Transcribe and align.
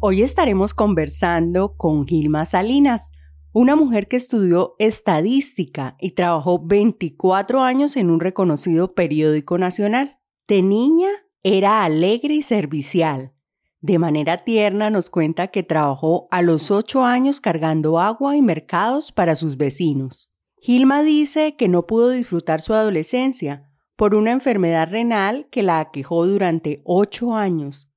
Hoy 0.00 0.22
estaremos 0.22 0.74
conversando 0.74 1.76
con 1.76 2.06
Gilma 2.06 2.46
Salinas, 2.46 3.10
una 3.52 3.74
mujer 3.74 4.06
que 4.06 4.14
estudió 4.14 4.76
estadística 4.78 5.96
y 5.98 6.12
trabajó 6.12 6.64
24 6.64 7.62
años 7.62 7.96
en 7.96 8.08
un 8.10 8.20
reconocido 8.20 8.94
periódico 8.94 9.58
nacional. 9.58 10.20
De 10.46 10.62
niña 10.62 11.08
era 11.42 11.82
alegre 11.82 12.34
y 12.34 12.42
servicial. 12.42 13.32
De 13.80 13.98
manera 13.98 14.44
tierna 14.44 14.88
nos 14.88 15.10
cuenta 15.10 15.48
que 15.48 15.64
trabajó 15.64 16.28
a 16.30 16.42
los 16.42 16.70
8 16.70 17.04
años 17.04 17.40
cargando 17.40 17.98
agua 17.98 18.36
y 18.36 18.42
mercados 18.42 19.10
para 19.10 19.34
sus 19.34 19.56
vecinos. 19.56 20.30
Gilma 20.60 21.02
dice 21.02 21.56
que 21.56 21.66
no 21.66 21.88
pudo 21.88 22.10
disfrutar 22.10 22.60
su 22.60 22.72
adolescencia 22.72 23.68
por 23.96 24.14
una 24.14 24.30
enfermedad 24.30 24.90
renal 24.90 25.48
que 25.50 25.64
la 25.64 25.80
aquejó 25.80 26.24
durante 26.24 26.82
8 26.84 27.34
años. 27.34 27.90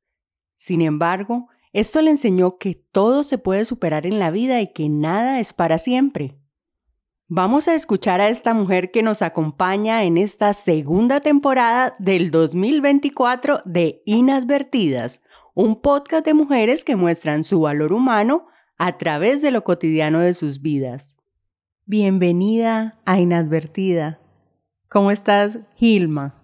Sin 0.56 0.82
embargo, 0.82 1.48
esto 1.74 2.02
le 2.02 2.12
enseñó 2.12 2.58
que 2.58 2.76
todo 2.76 3.24
se 3.24 3.38
puede 3.38 3.66
superar 3.66 4.06
en 4.06 4.20
la 4.20 4.32
vida 4.32 4.62
y 4.62 4.74
que 4.74 4.90
nada 4.90 5.40
es 5.40 5.54
para 5.54 5.78
siempre. 5.78 6.38
Vamos 7.28 7.70
a 7.70 7.76
escuchar 7.76 8.20
a 8.20 8.28
esta 8.28 8.54
mujer 8.54 8.92
que 8.92 9.04
nos 9.04 9.22
acompaña 9.22 10.04
en 10.04 10.18
esta 10.18 10.54
segunda 10.54 11.22
temporada 11.22 11.96
del 11.98 12.30
2024 12.30 13.62
de 13.64 14.02
Inadvertidas, 14.06 15.22
un 15.54 15.82
podcast 15.82 16.26
de 16.26 16.34
mujeres 16.34 16.84
que 16.84 16.98
muestran 16.98 17.46
su 17.46 17.62
valor 17.62 17.94
humano 17.94 18.48
a 18.78 18.98
través 18.98 19.42
de 19.42 19.52
lo 19.52 19.64
cotidiano 19.64 20.20
de 20.20 20.34
sus 20.34 20.62
vidas. 20.62 21.16
Bienvenida 21.86 23.00
a 23.06 23.20
Inadvertida. 23.20 24.20
¿Cómo 24.90 25.10
estás, 25.10 25.60
Gilma? 25.76 26.41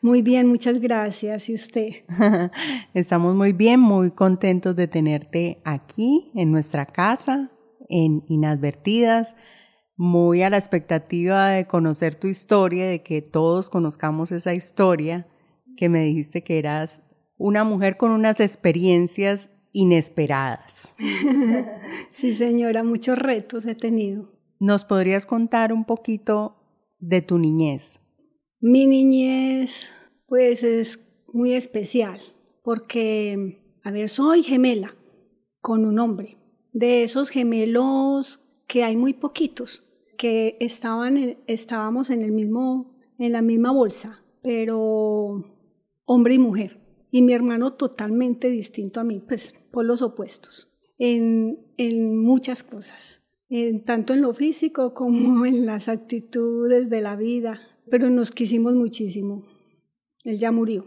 Muy 0.00 0.22
bien, 0.22 0.46
muchas 0.46 0.80
gracias. 0.80 1.48
¿Y 1.48 1.54
usted? 1.54 2.04
Estamos 2.94 3.34
muy 3.34 3.52
bien, 3.52 3.80
muy 3.80 4.10
contentos 4.10 4.76
de 4.76 4.88
tenerte 4.88 5.60
aquí 5.64 6.30
en 6.34 6.52
nuestra 6.52 6.86
casa, 6.86 7.50
en 7.88 8.24
Inadvertidas, 8.28 9.34
muy 9.96 10.42
a 10.42 10.50
la 10.50 10.58
expectativa 10.58 11.48
de 11.48 11.66
conocer 11.66 12.14
tu 12.14 12.28
historia, 12.28 12.86
de 12.86 13.02
que 13.02 13.22
todos 13.22 13.70
conozcamos 13.70 14.32
esa 14.32 14.54
historia, 14.54 15.26
que 15.76 15.88
me 15.88 16.04
dijiste 16.04 16.42
que 16.42 16.58
eras 16.58 17.02
una 17.38 17.64
mujer 17.64 17.96
con 17.96 18.10
unas 18.10 18.40
experiencias 18.40 19.50
inesperadas. 19.72 20.92
sí, 22.12 22.32
señora, 22.32 22.82
muchos 22.82 23.18
retos 23.18 23.66
he 23.66 23.74
tenido. 23.74 24.32
¿Nos 24.58 24.84
podrías 24.84 25.26
contar 25.26 25.72
un 25.72 25.84
poquito 25.84 26.56
de 26.98 27.20
tu 27.20 27.38
niñez? 27.38 28.00
Mi 28.60 28.86
niñez, 28.86 29.90
pues 30.26 30.62
es 30.62 31.06
muy 31.32 31.52
especial, 31.52 32.20
porque, 32.62 33.60
a 33.82 33.90
ver, 33.90 34.08
soy 34.08 34.42
gemela 34.42 34.94
con 35.60 35.84
un 35.84 35.98
hombre. 35.98 36.38
De 36.72 37.02
esos 37.02 37.28
gemelos 37.28 38.40
que 38.66 38.82
hay 38.82 38.96
muy 38.96 39.12
poquitos, 39.12 39.84
que 40.16 40.56
estaban, 40.60 41.36
estábamos 41.46 42.08
en, 42.08 42.22
el 42.22 42.32
mismo, 42.32 42.96
en 43.18 43.32
la 43.32 43.42
misma 43.42 43.72
bolsa, 43.72 44.22
pero 44.42 45.44
hombre 46.06 46.34
y 46.34 46.38
mujer. 46.38 46.80
Y 47.10 47.22
mi 47.22 47.34
hermano 47.34 47.74
totalmente 47.74 48.48
distinto 48.48 49.00
a 49.00 49.04
mí, 49.04 49.22
pues 49.26 49.54
por 49.70 49.84
los 49.84 50.00
opuestos, 50.00 50.72
en, 50.98 51.58
en 51.76 52.18
muchas 52.18 52.64
cosas, 52.64 53.22
en, 53.50 53.84
tanto 53.84 54.14
en 54.14 54.22
lo 54.22 54.32
físico 54.32 54.94
como 54.94 55.44
en 55.44 55.66
las 55.66 55.88
actitudes 55.88 56.88
de 56.88 57.00
la 57.02 57.16
vida, 57.16 57.60
pero 57.90 58.10
nos 58.10 58.30
quisimos 58.30 58.74
muchísimo. 58.74 59.44
Él 60.24 60.38
ya 60.38 60.50
murió. 60.50 60.86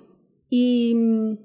Y 0.50 0.94
mm, 0.96 1.38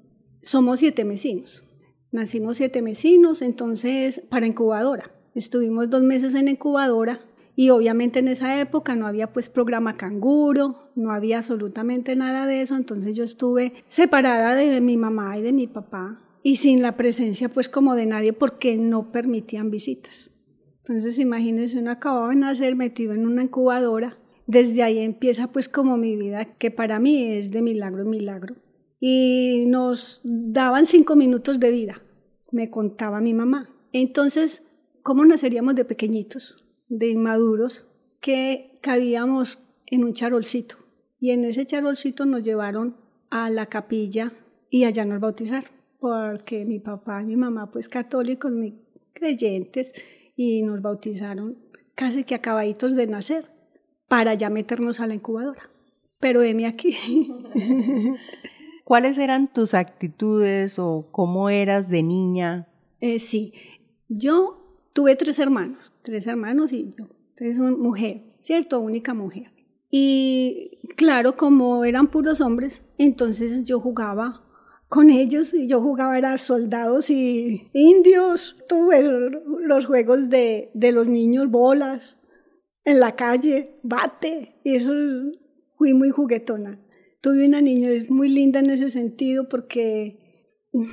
somos 0.42 0.80
siete 0.80 1.04
vecinos. 1.04 1.64
Nacimos 2.10 2.56
siete 2.58 2.80
vecinos, 2.80 3.42
entonces 3.42 4.22
para 4.28 4.46
incubadora. 4.46 5.10
Estuvimos 5.34 5.90
dos 5.90 6.02
meses 6.02 6.34
en 6.34 6.48
incubadora 6.48 7.20
y 7.56 7.70
obviamente 7.70 8.20
en 8.20 8.28
esa 8.28 8.60
época 8.60 8.94
no 8.94 9.06
había 9.06 9.32
pues 9.32 9.48
programa 9.48 9.96
canguro, 9.96 10.90
no 10.94 11.12
había 11.12 11.38
absolutamente 11.38 12.14
nada 12.14 12.46
de 12.46 12.62
eso, 12.62 12.76
entonces 12.76 13.16
yo 13.16 13.24
estuve 13.24 13.72
separada 13.88 14.54
de 14.54 14.80
mi 14.80 14.96
mamá 14.96 15.38
y 15.38 15.42
de 15.42 15.52
mi 15.52 15.66
papá 15.66 16.20
y 16.42 16.56
sin 16.56 16.82
la 16.82 16.96
presencia 16.96 17.48
pues 17.48 17.68
como 17.68 17.94
de 17.94 18.06
nadie 18.06 18.32
porque 18.32 18.76
no 18.76 19.10
permitían 19.10 19.70
visitas. 19.70 20.30
Entonces 20.80 21.18
imagínense, 21.18 21.78
uno 21.78 21.90
acababa 21.90 22.28
de 22.28 22.36
nacer 22.36 22.76
metido 22.76 23.12
en 23.14 23.26
una 23.26 23.42
incubadora 23.42 24.18
desde 24.46 24.82
ahí 24.82 24.98
empieza 24.98 25.48
pues 25.48 25.68
como 25.68 25.96
mi 25.96 26.16
vida, 26.16 26.56
que 26.56 26.70
para 26.70 26.98
mí 26.98 27.32
es 27.32 27.50
de 27.50 27.62
milagro 27.62 28.02
en 28.02 28.10
milagro. 28.10 28.56
Y 29.00 29.64
nos 29.66 30.20
daban 30.24 30.86
cinco 30.86 31.16
minutos 31.16 31.60
de 31.60 31.70
vida, 31.70 32.02
me 32.50 32.70
contaba 32.70 33.20
mi 33.20 33.34
mamá. 33.34 33.68
Entonces, 33.92 34.62
¿cómo 35.02 35.24
naceríamos 35.24 35.74
de 35.74 35.84
pequeñitos, 35.84 36.64
de 36.88 37.08
inmaduros, 37.08 37.86
que 38.20 38.78
cabíamos 38.80 39.58
en 39.86 40.04
un 40.04 40.14
charolcito? 40.14 40.76
Y 41.20 41.30
en 41.30 41.44
ese 41.44 41.66
charolcito 41.66 42.26
nos 42.26 42.42
llevaron 42.42 42.96
a 43.30 43.50
la 43.50 43.66
capilla 43.66 44.32
y 44.70 44.84
allá 44.84 45.04
nos 45.04 45.20
bautizaron, 45.20 45.70
porque 45.98 46.64
mi 46.64 46.80
papá 46.80 47.22
y 47.22 47.26
mi 47.26 47.36
mamá, 47.36 47.70
pues 47.70 47.88
católicos, 47.88 48.52
muy 48.52 48.80
creyentes, 49.12 49.92
y 50.36 50.62
nos 50.62 50.82
bautizaron 50.82 51.58
casi 51.94 52.24
que 52.24 52.34
acabaditos 52.34 52.94
de 52.96 53.06
nacer 53.06 53.53
para 54.14 54.34
ya 54.34 54.48
meternos 54.48 55.00
a 55.00 55.08
la 55.08 55.14
incubadora. 55.14 55.68
Pero 56.20 56.40
heme 56.40 56.66
aquí. 56.66 56.96
¿Cuáles 58.84 59.18
eran 59.18 59.52
tus 59.52 59.74
actitudes 59.74 60.78
o 60.78 61.08
cómo 61.10 61.50
eras 61.50 61.88
de 61.88 62.04
niña? 62.04 62.68
Eh, 63.00 63.18
sí, 63.18 63.52
yo 64.08 64.78
tuve 64.92 65.16
tres 65.16 65.40
hermanos, 65.40 65.92
tres 66.02 66.28
hermanos 66.28 66.72
y 66.72 66.94
yo. 66.96 67.08
Entonces, 67.30 67.58
una 67.58 67.76
mujer, 67.76 68.22
¿cierto? 68.38 68.78
Única 68.78 69.14
mujer. 69.14 69.50
Y 69.90 70.78
claro, 70.94 71.34
como 71.34 71.84
eran 71.84 72.06
puros 72.06 72.40
hombres, 72.40 72.84
entonces 72.98 73.64
yo 73.64 73.80
jugaba 73.80 74.44
con 74.88 75.10
ellos 75.10 75.52
y 75.52 75.66
yo 75.66 75.80
jugaba 75.80 76.16
era 76.16 76.38
soldados 76.38 77.10
y 77.10 77.68
indios, 77.72 78.62
tuve 78.68 79.02
los 79.02 79.86
juegos 79.86 80.28
de, 80.28 80.70
de 80.72 80.92
los 80.92 81.08
niños, 81.08 81.50
bolas, 81.50 82.20
en 82.84 83.00
la 83.00 83.16
calle, 83.16 83.78
bate, 83.82 84.56
y 84.62 84.74
eso 84.74 84.92
fui 85.76 85.94
muy 85.94 86.10
juguetona. 86.10 86.80
Tuve 87.20 87.46
una 87.46 87.60
niña 87.60 87.88
muy 88.08 88.28
linda 88.28 88.60
en 88.60 88.70
ese 88.70 88.90
sentido 88.90 89.48
porque 89.48 90.20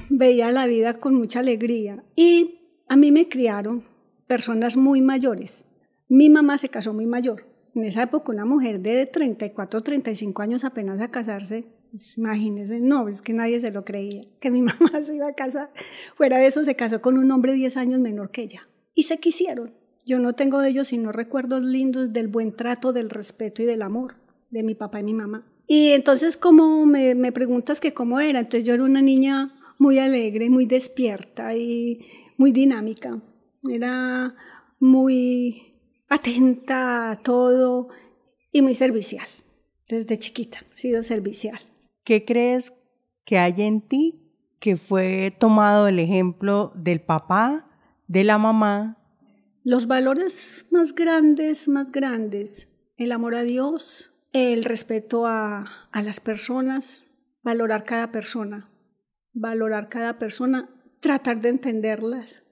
veía 0.10 0.52
la 0.52 0.66
vida 0.66 0.94
con 0.94 1.14
mucha 1.16 1.40
alegría. 1.40 2.04
Y 2.16 2.84
a 2.88 2.96
mí 2.96 3.12
me 3.12 3.28
criaron 3.28 3.84
personas 4.28 4.78
muy 4.78 5.02
mayores. 5.02 5.66
Mi 6.08 6.30
mamá 6.30 6.58
se 6.58 6.70
casó 6.70 6.94
muy 6.94 7.06
mayor. 7.06 7.46
En 7.76 7.84
esa 7.84 8.04
época 8.04 8.32
una 8.32 8.46
mujer 8.46 8.82
de 8.82 9.06
34, 9.06 9.82
35 9.82 10.42
años 10.42 10.64
apenas 10.64 11.02
a 11.02 11.10
casarse, 11.10 11.66
pues, 11.92 12.18
imagínense, 12.18 12.80
no, 12.80 13.08
es 13.10 13.22
que 13.22 13.34
nadie 13.34 13.60
se 13.60 13.72
lo 13.72 13.84
creía, 13.84 14.24
que 14.40 14.50
mi 14.50 14.62
mamá 14.62 15.04
se 15.04 15.16
iba 15.16 15.28
a 15.28 15.34
casar. 15.34 15.72
Fuera 16.16 16.38
de 16.38 16.48
eso, 16.48 16.64
se 16.64 16.76
casó 16.76 17.02
con 17.02 17.18
un 17.18 17.30
hombre 17.32 17.54
10 17.54 17.78
años 17.78 18.00
menor 18.00 18.32
que 18.32 18.44
ella. 18.44 18.68
Y 18.94 19.04
se 19.04 19.20
quisieron. 19.20 19.74
Yo 20.06 20.20
no 20.20 20.34
tengo 20.34 20.60
de 20.60 20.70
ellos 20.70 20.88
sino 20.88 21.12
recuerdos 21.12 21.64
lindos 21.64 22.14
del 22.14 22.28
buen 22.28 22.54
trato, 22.54 22.94
del 22.94 23.10
respeto 23.10 23.62
y 23.62 23.66
del 23.66 23.82
amor 23.82 24.16
de 24.50 24.64
mi 24.64 24.76
papá 24.76 25.00
y 25.00 25.04
mi 25.04 25.14
mamá. 25.14 25.46
Y 25.68 25.92
entonces, 25.92 26.38
como 26.38 26.86
me, 26.86 27.32
preguntas 27.32 27.80
que 27.80 27.94
cómo 27.94 28.20
era, 28.20 28.40
entonces 28.40 28.68
yo 28.68 28.74
era 28.74 28.84
una 28.84 29.02
niña 29.02 29.56
muy 29.78 30.00
alegre, 30.00 30.50
muy 30.50 30.66
despierta 30.66 31.56
y 31.56 32.06
muy 32.38 32.52
dinámica. 32.52 33.22
Era 33.70 34.36
muy 34.80 35.78
atenta 36.10 37.12
a 37.12 37.20
todo 37.22 37.88
y 38.52 38.62
muy 38.62 38.76
servicial. 38.76 39.28
Desde 39.88 40.18
chiquita 40.18 40.60
he 40.76 40.78
sido 40.78 41.04
servicial. 41.04 41.60
¿Qué 42.04 42.26
crees 42.26 42.74
que 43.24 43.38
hay 43.38 43.54
en 43.60 43.82
ti 43.82 44.22
que 44.60 44.76
fue 44.76 45.34
tomado 45.40 45.88
el 45.88 46.00
ejemplo 46.00 46.72
del 46.76 47.02
papá, 47.02 47.68
de 48.08 48.24
la 48.24 48.38
mamá 48.38 49.01
los 49.64 49.88
valores 49.88 50.68
más 50.72 50.96
grandes, 50.96 51.68
más 51.68 51.92
grandes, 51.92 52.68
el 52.98 53.12
amor 53.12 53.36
a 53.36 53.44
Dios, 53.44 54.14
el 54.34 54.64
respeto 54.64 55.28
a, 55.28 55.90
las 55.94 56.20
personas, 56.20 57.10
valorar 57.44 57.84
cada 57.84 58.12
persona, 58.12 58.70
valorar 59.34 59.90
cada 59.90 60.18
persona, 60.18 60.70
tratar 61.00 61.42
de 61.42 61.50
entenderlas. 61.50 62.44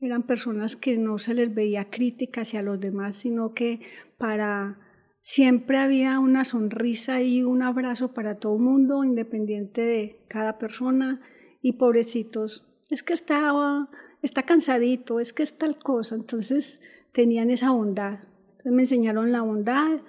Eran 0.00 0.24
personas 0.24 0.76
que 0.76 0.96
no 0.96 1.18
se 1.18 1.34
les 1.34 1.52
veía 1.52 1.90
crítica 1.90 2.42
hacia 2.42 2.62
los 2.62 2.78
demás, 2.78 3.16
sino 3.16 3.54
que 3.54 3.80
para 4.18 4.78
siempre 5.22 5.78
había 5.78 6.20
una 6.20 6.44
sonrisa 6.44 7.20
y 7.22 7.42
un 7.42 7.62
abrazo 7.62 8.12
para 8.12 8.38
todo 8.38 8.56
el 8.56 8.62
mundo, 8.62 9.02
independiente 9.02 9.80
de 9.80 10.24
cada 10.28 10.58
persona. 10.58 11.20
Y 11.62 11.72
pobrecitos, 11.78 12.66
es 12.94 13.02
que 13.02 13.12
estaba, 13.12 13.90
está 14.22 14.44
cansadito, 14.44 15.20
es 15.20 15.32
que 15.32 15.42
es 15.42 15.58
tal 15.58 15.78
cosa. 15.78 16.14
Entonces 16.14 16.80
tenían 17.12 17.50
esa 17.50 17.70
bondad. 17.70 18.20
Me 18.64 18.82
enseñaron 18.82 19.32
la 19.32 19.42
bondad 19.42 20.00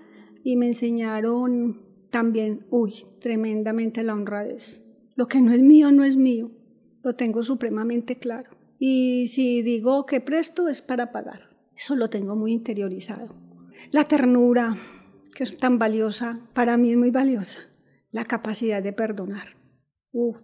y 0.44 0.56
me 0.56 0.68
enseñaron 0.68 1.82
también, 2.12 2.66
uy, 2.70 3.06
tremendamente 3.20 4.04
la 4.04 4.14
honradez. 4.14 4.82
Lo 5.16 5.28
que 5.28 5.42
no 5.42 5.52
es 5.52 5.62
mío, 5.62 5.92
no 5.92 6.04
es 6.04 6.16
mío. 6.16 6.52
Lo 7.04 7.14
tengo 7.14 7.44
supremamente 7.44 8.18
claro. 8.18 8.52
Y 8.80 9.28
si 9.28 9.62
digo 9.64 10.06
que 10.06 10.22
presto 10.22 10.68
es 10.68 10.82
para 10.82 11.12
pagar. 11.12 11.50
Eso 11.76 11.96
lo 11.96 12.10
tengo 12.10 12.36
muy 12.36 12.54
interiorizado. 12.54 13.36
La 13.92 14.06
ternura, 14.06 14.78
que 15.34 15.44
es 15.44 15.58
tan 15.58 15.80
valiosa, 15.80 16.40
para 16.54 16.78
mí 16.78 16.92
es 16.92 16.98
muy 16.98 17.12
valiosa. 17.12 17.60
La 18.12 18.26
capacidad 18.26 18.82
de 18.82 18.94
perdonar. 18.94 19.58
Uf. 20.12 20.40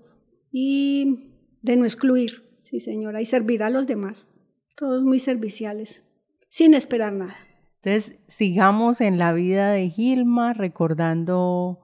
Y 0.51 1.30
de 1.61 1.75
no 1.75 1.85
excluir, 1.85 2.43
sí 2.63 2.79
señora, 2.79 3.21
y 3.21 3.25
servir 3.25 3.63
a 3.63 3.69
los 3.69 3.87
demás. 3.87 4.27
Todos 4.75 5.03
muy 5.03 5.19
serviciales, 5.19 6.03
sin 6.49 6.73
esperar 6.73 7.13
nada. 7.13 7.35
Entonces, 7.83 8.19
sigamos 8.27 9.01
en 9.01 9.17
la 9.17 9.33
vida 9.33 9.71
de 9.71 9.89
Gilma 9.89 10.53
recordando 10.53 11.79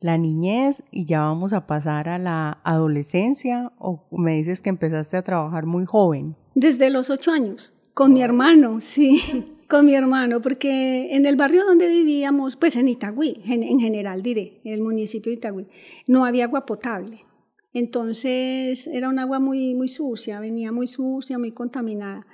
la 0.00 0.16
niñez 0.16 0.82
y 0.90 1.04
ya 1.04 1.20
vamos 1.20 1.52
a 1.52 1.66
pasar 1.66 2.08
a 2.08 2.18
la 2.18 2.60
adolescencia 2.64 3.72
o 3.78 4.06
me 4.12 4.36
dices 4.36 4.62
que 4.62 4.70
empezaste 4.70 5.16
a 5.16 5.22
trabajar 5.22 5.66
muy 5.66 5.84
joven. 5.84 6.36
Desde 6.54 6.90
los 6.90 7.10
ocho 7.10 7.32
años, 7.32 7.74
con 7.94 8.12
mi 8.12 8.22
hermano, 8.22 8.80
sí, 8.80 9.20
con 9.68 9.86
mi 9.86 9.94
hermano, 9.94 10.40
porque 10.40 11.14
en 11.14 11.26
el 11.26 11.36
barrio 11.36 11.64
donde 11.64 11.88
vivíamos, 11.88 12.56
pues 12.56 12.76
en 12.76 12.88
Itagüí, 12.88 13.42
en, 13.44 13.78
general 13.78 14.22
diré, 14.22 14.60
en 14.64 14.72
el 14.72 14.80
municipio 14.80 15.30
de 15.30 15.36
Itagüí, 15.36 15.66
no 16.06 16.24
había 16.24 16.44
agua 16.44 16.64
potable. 16.64 17.24
Entonces 17.72 18.86
era 18.86 19.08
un 19.08 19.18
agua 19.18 19.38
muy, 19.38 19.74
muy 19.74 19.88
sucia, 19.88 20.40
venía 20.40 20.72
muy 20.72 20.86
sucia, 20.86 21.38
muy 21.38 21.52
contaminada. 21.52 22.26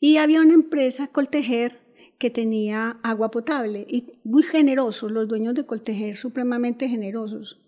Y 0.00 0.16
había 0.16 0.40
una 0.40 0.54
empresa, 0.54 1.08
Coltejer, 1.08 1.80
que 2.18 2.30
tenía 2.30 2.98
agua 3.02 3.30
potable 3.30 3.86
y 3.88 4.06
muy 4.24 4.42
generosos, 4.42 5.10
los 5.10 5.28
dueños 5.28 5.54
de 5.54 5.66
Coltejer, 5.66 6.16
supremamente 6.16 6.88
generosos. 6.88 7.60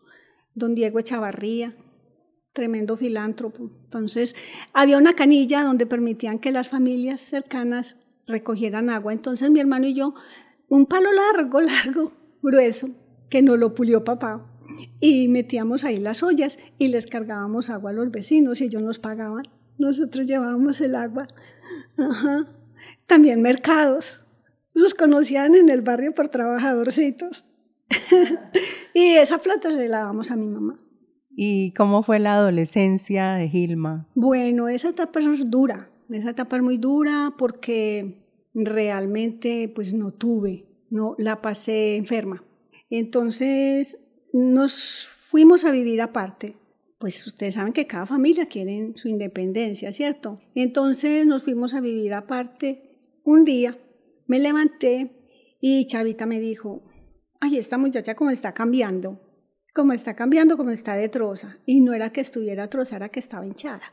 Don 0.55 0.75
Diego 0.75 0.99
Echavarría, 0.99 1.77
tremendo 2.53 2.97
filántropo. 2.97 3.71
Entonces, 3.85 4.35
había 4.73 4.99
una 4.99 5.15
canilla 5.15 5.65
donde 5.65 5.87
permitían 5.87 6.39
que 6.39 6.53
las 6.53 6.69
familias 6.69 7.21
cercanas 7.21 8.01
recogieran 8.27 8.91
agua. 8.91 9.13
Entonces, 9.13 9.51
mi 9.51 9.61
hermano 9.61 9.87
y 9.87 9.95
yo, 9.95 10.15
un 10.69 10.87
palo 10.87 11.11
largo, 11.13 11.61
largo, 11.61 12.13
grueso, 12.43 12.91
que 13.29 13.43
no 13.43 13.57
lo 13.57 13.75
pulió 13.75 14.05
papá, 14.05 14.54
y 15.01 15.29
metíamos 15.29 15.85
ahí 15.85 15.99
las 15.99 16.23
ollas 16.23 16.59
y 16.79 16.89
les 16.89 17.07
cargábamos 17.07 17.71
agua 17.71 17.91
a 17.91 17.95
los 17.95 18.11
vecinos 18.11 18.61
y 18.61 18.65
ellos 18.65 18.83
nos 18.83 18.99
pagaban. 18.99 19.45
Nosotros 19.79 20.27
llevábamos 20.27 20.81
el 20.81 20.95
agua. 20.95 21.29
También 23.07 23.43
mercados 23.43 24.23
los 24.73 24.95
conocían 24.95 25.55
en 25.55 25.69
el 25.69 25.83
barrio 25.83 26.13
por 26.13 26.29
trabajadorcitos. 26.29 27.49
y 28.95 29.15
esa 29.15 29.39
plata 29.39 29.73
se 29.73 29.89
la 29.89 30.01
damos 30.01 30.31
a 30.31 30.37
mi 30.37 30.47
mamá. 30.47 30.81
¿Y 31.31 31.73
cómo 31.73 32.03
fue 32.03 32.19
la 32.19 32.35
adolescencia 32.35 33.33
de 33.33 33.49
Gilma? 33.49 34.09
Bueno, 34.15 34.69
esa 34.69 34.91
etapa 34.91 35.21
es 35.21 35.51
dura, 35.51 35.91
esa 36.11 36.31
etapa 36.31 36.57
es 36.57 36.63
muy 36.63 36.79
dura 36.79 37.35
porque 37.37 38.25
realmente 38.55 39.71
pues 39.75 39.93
no 39.93 40.13
tuve, 40.13 40.67
no 40.91 41.17
la 41.19 41.43
pasé 41.43 41.97
enferma. 41.97 42.45
Entonces 42.89 43.99
nos 44.35 45.07
fuimos 45.07 45.65
a 45.65 45.71
vivir 45.71 46.03
aparte. 46.03 46.57
Pues 46.99 47.27
ustedes 47.27 47.55
saben 47.55 47.73
que 47.73 47.87
cada 47.87 48.05
familia 48.05 48.47
quiere 48.47 48.93
su 48.97 49.09
independencia, 49.09 49.93
¿cierto? 49.93 50.41
Entonces 50.55 51.27
nos 51.27 51.43
fuimos 51.43 51.73
a 51.73 51.81
vivir 51.81 52.13
aparte 52.13 52.91
un 53.25 53.45
día 53.45 53.79
me 54.27 54.39
levanté 54.39 55.57
y 55.61 55.87
Chavita 55.87 56.27
me 56.27 56.41
dijo, 56.41 56.83
ay, 57.41 57.59
esta 57.59 57.79
muchacha 57.79 58.15
como 58.15 58.31
está 58.31 58.53
cambiando, 58.53 59.21
como 59.75 59.93
está 59.93 60.15
cambiando, 60.15 60.57
como 60.57 60.71
está 60.71 60.95
de 60.95 61.09
troza. 61.09 61.59
Y 61.67 61.81
no 61.81 61.93
era 61.95 62.11
que 62.11 62.21
estuviera 62.21 62.69
troza, 62.69 62.97
era 62.97 63.09
que 63.09 63.21
estaba 63.21 63.47
hinchada. 63.47 63.93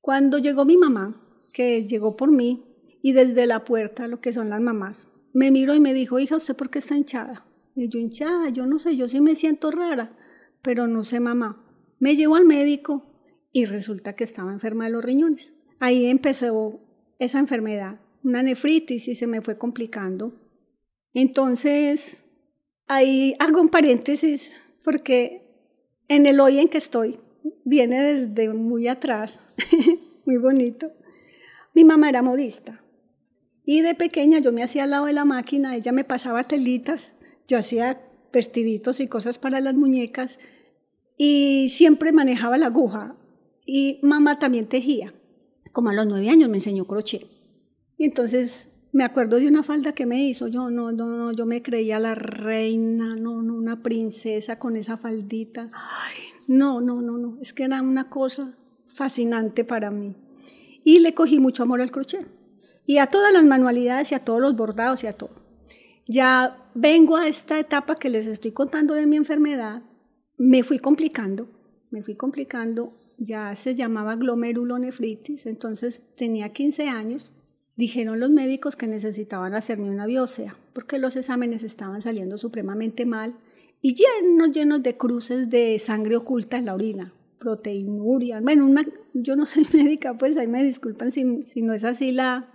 Cuando 0.00 0.38
llegó 0.38 0.64
mi 0.64 0.76
mamá, 0.76 1.20
que 1.52 1.86
llegó 1.86 2.16
por 2.16 2.30
mí, 2.30 2.64
y 3.02 3.12
desde 3.12 3.46
la 3.46 3.64
puerta, 3.64 4.06
lo 4.06 4.20
que 4.20 4.32
son 4.32 4.48
las 4.48 4.60
mamás, 4.60 5.08
me 5.32 5.50
miró 5.50 5.74
y 5.74 5.80
me 5.80 5.94
dijo, 5.94 6.18
hija, 6.18 6.36
¿usted 6.36 6.54
por 6.54 6.70
qué 6.70 6.78
está 6.78 6.96
hinchada? 6.96 7.46
Yo, 7.74 7.98
hinchada, 7.98 8.50
yo 8.50 8.66
no 8.66 8.78
sé, 8.78 8.96
yo 8.96 9.08
sí 9.08 9.20
me 9.20 9.36
siento 9.36 9.70
rara, 9.70 10.16
pero 10.62 10.86
no 10.86 11.02
sé, 11.04 11.20
mamá. 11.20 11.64
Me 11.98 12.16
llevó 12.16 12.36
al 12.36 12.44
médico 12.44 13.06
y 13.52 13.64
resulta 13.64 14.14
que 14.14 14.24
estaba 14.24 14.52
enferma 14.52 14.84
de 14.84 14.90
los 14.90 15.04
riñones. 15.04 15.54
Ahí 15.78 16.06
empezó 16.06 16.80
esa 17.18 17.38
enfermedad 17.38 18.00
una 18.24 18.42
nefritis 18.42 19.08
y 19.08 19.14
se 19.14 19.26
me 19.26 19.42
fue 19.42 19.58
complicando. 19.58 20.32
Entonces, 21.14 22.24
ahí 22.86 23.34
hago 23.38 23.60
un 23.60 23.68
paréntesis 23.68 24.52
porque 24.84 25.42
en 26.08 26.26
el 26.26 26.40
hoy 26.40 26.58
en 26.58 26.68
que 26.68 26.78
estoy, 26.78 27.18
viene 27.64 28.00
desde 28.00 28.48
muy 28.52 28.88
atrás, 28.88 29.40
muy 30.24 30.36
bonito. 30.36 30.92
Mi 31.74 31.84
mamá 31.84 32.08
era 32.08 32.22
modista 32.22 32.82
y 33.64 33.80
de 33.80 33.94
pequeña 33.94 34.38
yo 34.40 34.52
me 34.52 34.62
hacía 34.62 34.84
al 34.84 34.90
lado 34.90 35.06
de 35.06 35.12
la 35.12 35.24
máquina, 35.24 35.76
ella 35.76 35.92
me 35.92 36.04
pasaba 36.04 36.44
telitas, 36.44 37.14
yo 37.52 37.58
hacía 37.58 38.00
vestiditos 38.32 39.00
y 39.00 39.08
cosas 39.08 39.38
para 39.38 39.60
las 39.60 39.74
muñecas 39.74 40.38
y 41.18 41.68
siempre 41.68 42.10
manejaba 42.10 42.56
la 42.56 42.68
aguja 42.68 43.14
y 43.66 44.00
mamá 44.02 44.38
también 44.38 44.68
tejía. 44.68 45.12
Como 45.70 45.90
a 45.90 45.92
los 45.92 46.06
nueve 46.06 46.30
años 46.30 46.48
me 46.48 46.56
enseñó 46.56 46.86
crochet. 46.86 47.26
Y 47.98 48.06
entonces 48.06 48.68
me 48.92 49.04
acuerdo 49.04 49.36
de 49.36 49.48
una 49.48 49.62
falda 49.62 49.92
que 49.92 50.06
me 50.06 50.24
hizo, 50.24 50.48
yo 50.48 50.70
no, 50.70 50.92
no, 50.92 51.06
no, 51.06 51.32
yo 51.32 51.44
me 51.44 51.60
creía 51.60 51.98
la 51.98 52.14
reina, 52.14 53.16
no, 53.16 53.42
no, 53.42 53.54
una 53.54 53.82
princesa 53.82 54.58
con 54.58 54.76
esa 54.76 54.96
faldita. 54.96 55.70
Ay, 55.74 56.16
no, 56.46 56.80
no, 56.80 57.02
no, 57.02 57.18
no, 57.18 57.36
es 57.42 57.52
que 57.52 57.64
era 57.64 57.82
una 57.82 58.08
cosa 58.08 58.54
fascinante 58.86 59.62
para 59.64 59.90
mí. 59.90 60.16
Y 60.84 61.00
le 61.00 61.12
cogí 61.12 61.38
mucho 61.38 61.64
amor 61.64 61.82
al 61.82 61.90
crochet 61.90 62.26
y 62.86 62.96
a 62.96 63.08
todas 63.08 63.30
las 63.30 63.44
manualidades 63.44 64.10
y 64.12 64.14
a 64.14 64.24
todos 64.24 64.40
los 64.40 64.56
bordados 64.56 65.04
y 65.04 65.06
a 65.06 65.12
todo. 65.12 65.41
Ya 66.06 66.70
vengo 66.74 67.16
a 67.16 67.28
esta 67.28 67.58
etapa 67.58 67.96
que 67.96 68.10
les 68.10 68.26
estoy 68.26 68.52
contando 68.52 68.94
de 68.94 69.06
mi 69.06 69.16
enfermedad, 69.16 69.82
me 70.36 70.62
fui 70.62 70.78
complicando, 70.78 71.48
me 71.90 72.02
fui 72.02 72.16
complicando, 72.16 72.98
ya 73.18 73.54
se 73.54 73.74
llamaba 73.74 74.16
glomerulonefritis, 74.16 75.46
entonces 75.46 76.02
tenía 76.16 76.52
15 76.52 76.88
años 76.88 77.32
Dijeron 77.74 78.20
los 78.20 78.30
médicos 78.30 78.76
que 78.76 78.86
necesitaban 78.86 79.54
hacerme 79.54 79.90
una 79.90 80.06
biopsia 80.06 80.56
porque 80.74 80.98
los 80.98 81.16
exámenes 81.16 81.62
estaban 81.62 82.02
saliendo 82.02 82.36
supremamente 82.36 83.06
mal 83.06 83.34
y 83.80 83.94
llenos, 83.94 84.52
llenos 84.52 84.82
de 84.82 84.96
cruces 84.96 85.48
de 85.48 85.78
sangre 85.78 86.16
oculta 86.16 86.58
en 86.58 86.66
la 86.66 86.74
orina, 86.74 87.14
proteinuria. 87.38 88.40
Bueno, 88.40 88.66
una, 88.66 88.86
yo 89.14 89.36
no 89.36 89.46
soy 89.46 89.66
médica, 89.72 90.16
pues 90.18 90.36
ahí 90.36 90.46
me 90.46 90.62
disculpan 90.62 91.10
si, 91.10 91.42
si 91.44 91.62
no 91.62 91.72
es 91.72 91.82
así 91.82 92.12
la, 92.12 92.52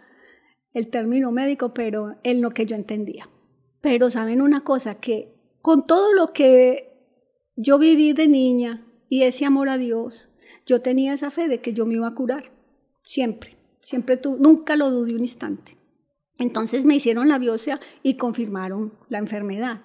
el 0.74 0.88
término 0.88 1.32
médico, 1.32 1.74
pero 1.74 2.16
en 2.24 2.42
lo 2.42 2.52
que 2.52 2.66
yo 2.66 2.76
entendía. 2.76 3.28
Pero 3.82 4.10
saben 4.10 4.42
una 4.42 4.64
cosa, 4.64 4.96
que 4.96 5.34
con 5.62 5.86
todo 5.86 6.14
lo 6.14 6.34
que 6.34 6.94
yo 7.56 7.78
viví 7.78 8.14
de 8.14 8.28
niña 8.28 8.86
y 9.10 9.24
ese 9.24 9.46
amor 9.46 9.70
a 9.70 9.78
Dios, 9.78 10.30
yo 10.66 10.82
tenía 10.82 11.14
esa 11.14 11.32
fe 11.32 11.48
de 11.48 11.62
que 11.62 11.74
yo 11.74 11.86
me 11.86 11.96
iba 11.96 12.08
a 12.08 12.16
curar, 12.16 12.52
siempre. 13.04 13.58
Siempre 13.82 14.18
tú, 14.18 14.38
nunca 14.38 14.76
lo 14.76 14.92
dudé 14.92 15.16
un 15.16 15.22
instante. 15.22 15.78
Entonces 16.38 16.86
me 16.86 16.96
hicieron 16.96 17.30
la 17.30 17.40
biopsia 17.40 17.80
y 18.04 18.16
confirmaron 18.16 18.94
la 19.08 19.18
enfermedad. 19.18 19.82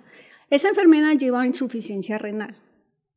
Esa 0.50 0.68
enfermedad 0.68 1.16
lleva 1.16 1.46
insuficiencia 1.46 2.18
renal. 2.18 2.56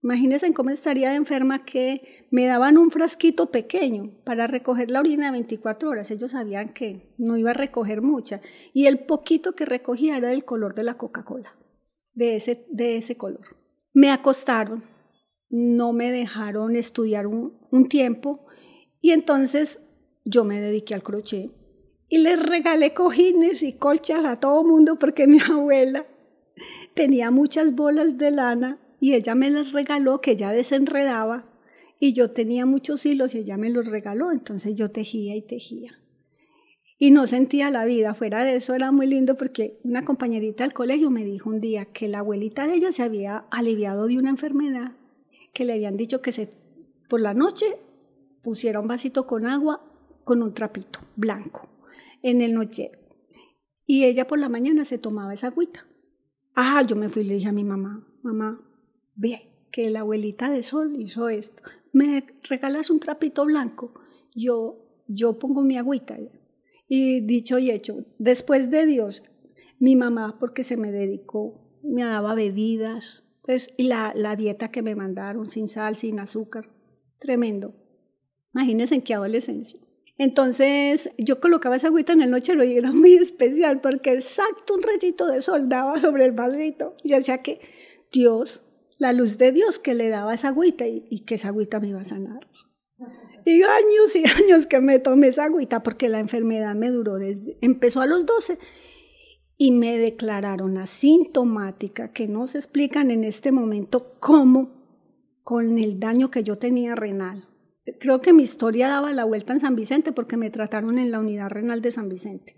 Imagínense 0.05 0.53
cómo 0.53 0.69
estaría 0.69 1.15
enferma 1.15 1.65
que 1.65 2.27
me 2.29 2.45
daban 2.45 2.77
un 2.77 2.91
frasquito 2.91 3.49
pequeño 3.49 4.11
para 4.23 4.45
recoger 4.45 4.91
la 4.91 4.99
orina 4.99 5.25
de 5.25 5.31
24 5.31 5.89
horas. 5.89 6.11
Ellos 6.11 6.29
sabían 6.29 6.73
que 6.73 7.11
no 7.17 7.37
iba 7.37 7.49
a 7.49 7.55
recoger 7.55 8.03
mucha. 8.03 8.39
Y 8.71 8.85
el 8.85 8.99
poquito 8.99 9.55
que 9.55 9.65
recogía 9.65 10.15
era 10.15 10.29
del 10.29 10.45
color 10.45 10.75
de 10.75 10.83
la 10.83 10.93
Coca-Cola, 10.95 11.55
de 12.13 12.35
ese, 12.35 12.67
de 12.69 12.97
ese 12.97 13.17
color. 13.17 13.57
Me 13.95 14.11
acostaron, 14.11 14.83
no 15.49 15.91
me 15.91 16.11
dejaron 16.11 16.75
estudiar 16.75 17.25
un, 17.25 17.57
un 17.71 17.89
tiempo 17.89 18.45
y 19.01 19.09
entonces 19.09 19.79
yo 20.23 20.45
me 20.45 20.61
dediqué 20.61 20.93
al 20.93 21.01
crochet 21.01 21.49
y 22.09 22.19
les 22.19 22.39
regalé 22.45 22.93
cojines 22.93 23.63
y 23.63 23.73
colchas 23.73 24.23
a 24.23 24.39
todo 24.39 24.63
mundo 24.63 24.99
porque 24.99 25.25
mi 25.25 25.39
abuela 25.51 26.05
tenía 26.93 27.31
muchas 27.31 27.73
bolas 27.73 28.19
de 28.19 28.29
lana 28.29 28.84
y 29.05 29.13
ella 29.13 29.35
me 29.35 29.51
las 29.51 29.71
regaló 29.71 30.19
que 30.19 30.31
ella 30.31 30.49
desenredaba 30.49 31.45
y 31.99 32.13
yo 32.13 32.31
tenía 32.31 32.65
muchos 32.65 33.05
hilos 33.05 33.35
y 33.35 33.37
ella 33.37 33.55
me 33.55 33.69
los 33.69 33.85
regaló, 33.85 34.31
entonces 34.31 34.73
yo 34.73 34.89
tejía 34.89 35.35
y 35.35 35.43
tejía. 35.43 35.99
Y 36.97 37.11
no 37.11 37.27
sentía 37.27 37.69
la 37.69 37.85
vida, 37.85 38.15
fuera 38.15 38.43
de 38.43 38.55
eso 38.55 38.73
era 38.73 38.91
muy 38.91 39.05
lindo 39.05 39.37
porque 39.37 39.79
una 39.83 40.03
compañerita 40.03 40.63
del 40.63 40.73
colegio 40.73 41.11
me 41.11 41.23
dijo 41.23 41.51
un 41.51 41.61
día 41.61 41.85
que 41.85 42.07
la 42.07 42.19
abuelita 42.19 42.65
de 42.65 42.77
ella 42.77 42.91
se 42.91 43.03
había 43.03 43.45
aliviado 43.51 44.07
de 44.07 44.17
una 44.17 44.31
enfermedad, 44.31 44.93
que 45.53 45.65
le 45.65 45.73
habían 45.73 45.97
dicho 45.97 46.23
que 46.23 46.31
se, 46.31 46.49
por 47.07 47.21
la 47.21 47.35
noche 47.35 47.77
pusiera 48.41 48.79
un 48.79 48.87
vasito 48.87 49.27
con 49.27 49.45
agua 49.45 49.85
con 50.23 50.41
un 50.41 50.55
trapito 50.55 50.99
blanco 51.15 51.69
en 52.23 52.41
el 52.41 52.55
noche. 52.55 52.91
Y 53.85 54.05
ella 54.05 54.25
por 54.25 54.39
la 54.39 54.49
mañana 54.49 54.83
se 54.83 54.97
tomaba 54.97 55.35
esa 55.35 55.49
agüita. 55.49 55.85
Ah, 56.55 56.81
yo 56.81 56.95
me 56.95 57.07
fui 57.07 57.21
y 57.21 57.25
le 57.25 57.35
dije 57.35 57.49
a 57.49 57.51
mi 57.51 57.63
mamá, 57.63 58.03
mamá, 58.23 58.65
ve 59.15 59.51
que 59.71 59.89
la 59.89 60.01
abuelita 60.01 60.49
de 60.49 60.63
Sol 60.63 60.93
hizo 60.99 61.29
esto. 61.29 61.63
¿Me 61.91 62.25
regalas 62.43 62.89
un 62.89 62.99
trapito 62.99 63.45
blanco? 63.45 63.93
Yo, 64.33 65.03
yo 65.07 65.39
pongo 65.39 65.61
mi 65.61 65.77
agüita. 65.77 66.17
Y 66.87 67.21
dicho 67.21 67.57
y 67.57 67.71
hecho, 67.71 68.05
después 68.19 68.69
de 68.69 68.85
Dios, 68.85 69.23
mi 69.79 69.95
mamá, 69.95 70.37
porque 70.39 70.63
se 70.63 70.77
me 70.77 70.91
dedicó, 70.91 71.79
me 71.83 72.03
daba 72.03 72.35
bebidas, 72.35 73.23
pues, 73.41 73.73
y 73.77 73.83
la, 73.83 74.13
la 74.15 74.35
dieta 74.35 74.71
que 74.71 74.81
me 74.81 74.95
mandaron, 74.95 75.47
sin 75.49 75.67
sal, 75.67 75.95
sin 75.95 76.19
azúcar, 76.19 76.69
tremendo. 77.19 77.75
Imagínense 78.53 78.95
en 78.95 79.01
qué 79.01 79.13
adolescencia. 79.13 79.79
Entonces 80.17 81.09
yo 81.17 81.41
colocaba 81.41 81.75
esa 81.75 81.87
agüita 81.87 82.13
en 82.13 82.21
el 82.21 82.31
nochero 82.31 82.63
y 82.63 82.77
era 82.77 82.91
muy 82.91 83.15
especial 83.15 83.81
porque 83.81 84.13
exacto 84.13 84.75
un 84.75 84.83
rayito 84.83 85.27
de 85.27 85.41
sol 85.41 85.67
daba 85.67 85.99
sobre 85.99 86.25
el 86.25 86.31
vasito. 86.31 86.95
Y 87.03 87.09
decía 87.09 87.39
que 87.39 87.59
Dios, 88.11 88.63
la 88.97 89.13
luz 89.13 89.37
de 89.37 89.51
Dios 89.51 89.79
que 89.79 89.93
le 89.93 90.09
daba 90.09 90.33
esa 90.33 90.49
agüita 90.49 90.87
y, 90.87 91.19
que 91.21 91.35
esa 91.35 91.49
agüita 91.49 91.79
me 91.79 91.89
iba 91.89 92.01
a 92.01 92.05
sanar. 92.05 92.47
Y 93.45 93.61
años 93.61 94.15
y 94.15 94.23
años 94.43 94.67
que 94.67 94.79
me 94.79 94.99
tomé 94.99 95.27
esa 95.27 95.45
agüita 95.45 95.83
porque 95.83 96.09
la 96.09 96.19
enfermedad 96.19 96.75
me 96.75 96.89
duró 96.89 97.15
desde, 97.15 97.57
empezó 97.61 98.01
a 98.01 98.05
los 98.05 98.25
12 98.25 98.57
y 99.57 99.71
me 99.71 99.97
declararon 99.97 100.77
asintomática, 100.77 102.11
que 102.11 102.27
no 102.27 102.47
se 102.47 102.57
explican 102.57 103.11
en 103.11 103.23
este 103.23 103.51
momento 103.51 104.15
cómo, 104.19 104.85
con 105.43 105.77
el 105.77 105.99
daño 105.99 106.31
que 106.31 106.43
yo 106.43 106.57
tenía 106.57 106.95
renal. 106.95 107.47
Creo 107.99 108.19
que 108.19 108.33
mi 108.33 108.43
historia 108.43 108.87
daba 108.87 109.13
la 109.13 109.25
vuelta 109.25 109.53
en 109.53 109.59
San 109.59 109.75
Vicente 109.75 110.11
porque 110.11 110.37
me 110.37 110.49
trataron 110.49 110.97
en 110.97 111.11
la 111.11 111.19
unidad 111.19 111.49
renal 111.49 111.81
de 111.81 111.91
San 111.91 112.09
Vicente. 112.09 112.55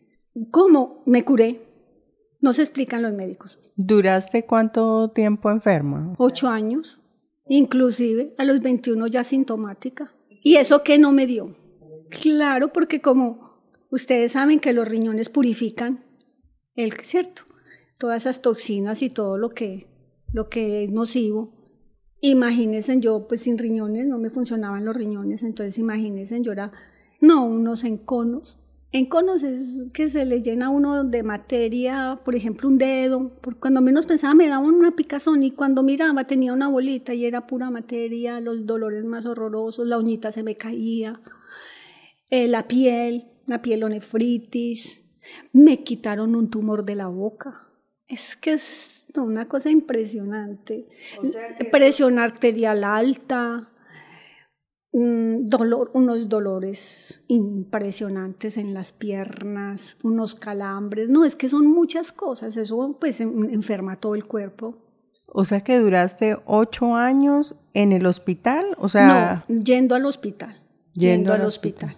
¿Cómo? 0.52 1.04
Me 1.06 1.26
curé. 1.26 1.67
No 2.48 2.54
se 2.54 2.62
explican 2.62 3.02
los 3.02 3.12
médicos. 3.12 3.60
¿Duraste 3.76 4.46
cuánto 4.46 5.10
tiempo 5.10 5.52
enferma? 5.52 6.14
Ocho 6.18 6.48
años, 6.48 7.02
inclusive 7.46 8.34
a 8.38 8.46
los 8.46 8.62
21 8.62 9.06
ya 9.08 9.26
sintomática. 9.26 10.16
¿Y 10.30 10.56
eso 10.56 10.82
qué 10.82 10.98
no 10.98 11.12
me 11.12 11.28
dio? 11.28 11.58
Claro, 12.10 12.72
porque 12.72 13.02
como 13.02 13.60
ustedes 13.92 14.32
saben 14.32 14.62
que 14.62 14.72
los 14.72 14.88
riñones 14.88 15.28
purifican 15.28 16.06
el, 16.78 16.94
¿cierto? 17.04 17.42
Todas 17.98 18.24
esas 18.24 18.42
toxinas 18.42 19.02
y 19.02 19.10
todo 19.10 19.38
lo 19.38 19.50
que, 19.50 19.90
lo 20.32 20.48
que 20.48 20.86
es 20.86 20.90
nocivo. 20.90 21.52
Imagínense, 22.22 22.98
yo 23.02 23.28
pues 23.28 23.42
sin 23.42 23.58
riñones, 23.58 24.08
no 24.08 24.20
me 24.20 24.30
funcionaban 24.30 24.86
los 24.86 24.96
riñones, 24.96 25.44
entonces 25.44 25.78
imagínense, 25.80 26.42
yo 26.42 26.54
era, 26.54 26.72
no, 27.20 27.46
unos 27.46 27.84
enconos. 27.84 28.58
Enconos 28.94 29.44
es 29.44 29.92
que 29.92 30.10
se 30.10 30.24
le 30.24 30.42
llena 30.42 30.70
uno 30.70 31.04
de 31.04 31.22
materia, 31.22 32.20
por 32.24 32.36
ejemplo, 32.36 32.70
un 32.70 32.78
dedo. 32.78 33.34
Cuando 33.60 33.82
menos 33.82 34.06
pensaba 34.06 34.34
me 34.34 34.48
daban 34.48 34.74
una 34.74 34.96
picazón 34.96 35.44
y 35.44 35.52
cuando 35.52 35.84
miraba 35.84 36.24
tenía 36.24 36.54
una 36.54 36.70
bolita 36.70 37.14
y 37.14 37.26
era 37.26 37.48
pura 37.48 37.70
materia, 37.70 38.40
los 38.40 38.66
dolores 38.66 39.04
más 39.04 39.26
horrorosos, 39.26 39.86
la 39.86 39.98
uñita 39.98 40.32
se 40.32 40.42
me 40.42 40.56
caía, 40.56 41.20
eh, 42.30 42.48
la 42.48 42.68
piel, 42.68 43.26
la 43.46 43.62
pielonefritis, 43.62 45.02
me 45.52 45.84
quitaron 45.84 46.36
un 46.36 46.50
tumor 46.50 46.86
de 46.86 46.96
la 46.96 47.08
boca. 47.08 47.68
Es 48.08 48.38
que 48.38 48.54
es 48.54 49.06
una 49.18 49.48
cosa 49.48 49.70
impresionante. 49.70 50.88
Presión 51.72 52.20
arterial 52.20 52.84
alta, 52.84 53.70
dolor, 55.00 55.92
unos 55.94 56.30
dolores 56.30 57.24
impresionantes 57.28 58.58
en 58.58 58.74
las 58.74 58.94
piernas, 58.94 59.98
unos 60.04 60.36
calambres. 60.36 61.10
No, 61.10 61.26
es 61.26 61.36
que 61.36 61.50
son 61.50 61.68
muchas 61.68 62.12
cosas. 62.12 62.58
Eso 62.58 62.98
pues 63.00 63.22
enferma 63.22 63.98
todo 63.98 64.16
el 64.16 64.26
cuerpo. 64.26 64.78
O 65.28 65.46
sea 65.46 65.62
que 65.62 65.78
duraste 65.78 66.38
ocho 66.46 66.96
años 66.96 67.56
en 67.74 67.92
el 67.92 68.06
hospital, 68.06 68.66
o 68.80 68.90
sea... 68.90 69.46
No, 69.48 69.60
yendo 69.60 69.94
al 69.96 70.06
hospital. 70.06 70.62
Yendo, 70.94 71.34
al 71.34 71.46
hospital. 71.46 71.96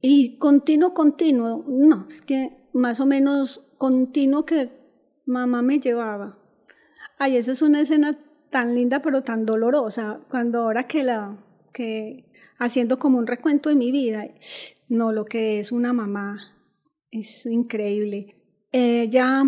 Y 0.00 0.38
continuo, 0.38 0.94
continuo, 0.94 1.64
no, 1.68 2.06
es 2.08 2.22
que 2.22 2.68
más 2.72 3.00
o 3.00 3.06
menos 3.06 3.74
continuo 3.76 4.46
que 4.46 4.70
mamá 5.26 5.60
me 5.60 5.80
llevaba. 5.80 6.38
Ay, 7.18 7.36
eso 7.36 7.52
es 7.52 7.62
una 7.62 7.80
escena 7.80 8.16
tan 8.50 8.74
linda 8.74 9.02
pero 9.02 9.22
tan 9.22 9.44
dolorosa, 9.44 10.20
cuando 10.30 10.62
ahora 10.62 10.86
que 10.86 11.02
la, 11.02 11.36
que 11.76 12.24
haciendo 12.58 12.98
como 12.98 13.18
un 13.18 13.26
recuento 13.26 13.68
de 13.68 13.74
mi 13.74 13.92
vida, 13.92 14.26
no, 14.88 15.12
lo 15.12 15.26
que 15.26 15.60
es 15.60 15.72
una 15.72 15.92
mamá 15.92 16.56
es 17.10 17.44
increíble. 17.44 18.34
Ella 18.72 19.42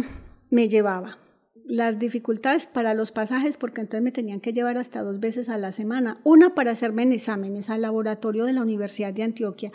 me 0.50 0.68
llevaba 0.68 1.18
las 1.64 1.98
dificultades 1.98 2.66
para 2.66 2.92
los 2.92 3.12
pasajes, 3.12 3.56
porque 3.56 3.80
entonces 3.80 4.02
me 4.02 4.12
tenían 4.12 4.40
que 4.40 4.52
llevar 4.52 4.76
hasta 4.76 5.02
dos 5.02 5.20
veces 5.20 5.48
a 5.48 5.56
la 5.56 5.72
semana, 5.72 6.20
una 6.22 6.54
para 6.54 6.72
hacerme 6.72 7.02
exámenes 7.14 7.70
al 7.70 7.80
laboratorio 7.82 8.44
de 8.44 8.52
la 8.52 8.62
Universidad 8.62 9.14
de 9.14 9.22
Antioquia 9.22 9.72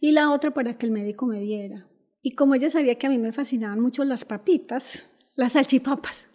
y 0.00 0.12
la 0.12 0.30
otra 0.30 0.52
para 0.52 0.78
que 0.78 0.86
el 0.86 0.92
médico 0.92 1.26
me 1.26 1.40
viera. 1.40 1.88
Y 2.22 2.36
como 2.36 2.54
ella 2.54 2.70
sabía 2.70 2.98
que 2.98 3.08
a 3.08 3.10
mí 3.10 3.18
me 3.18 3.32
fascinaban 3.32 3.80
mucho 3.80 4.04
las 4.04 4.24
papitas, 4.24 5.10
las 5.34 5.52
salchipapas, 5.52 6.28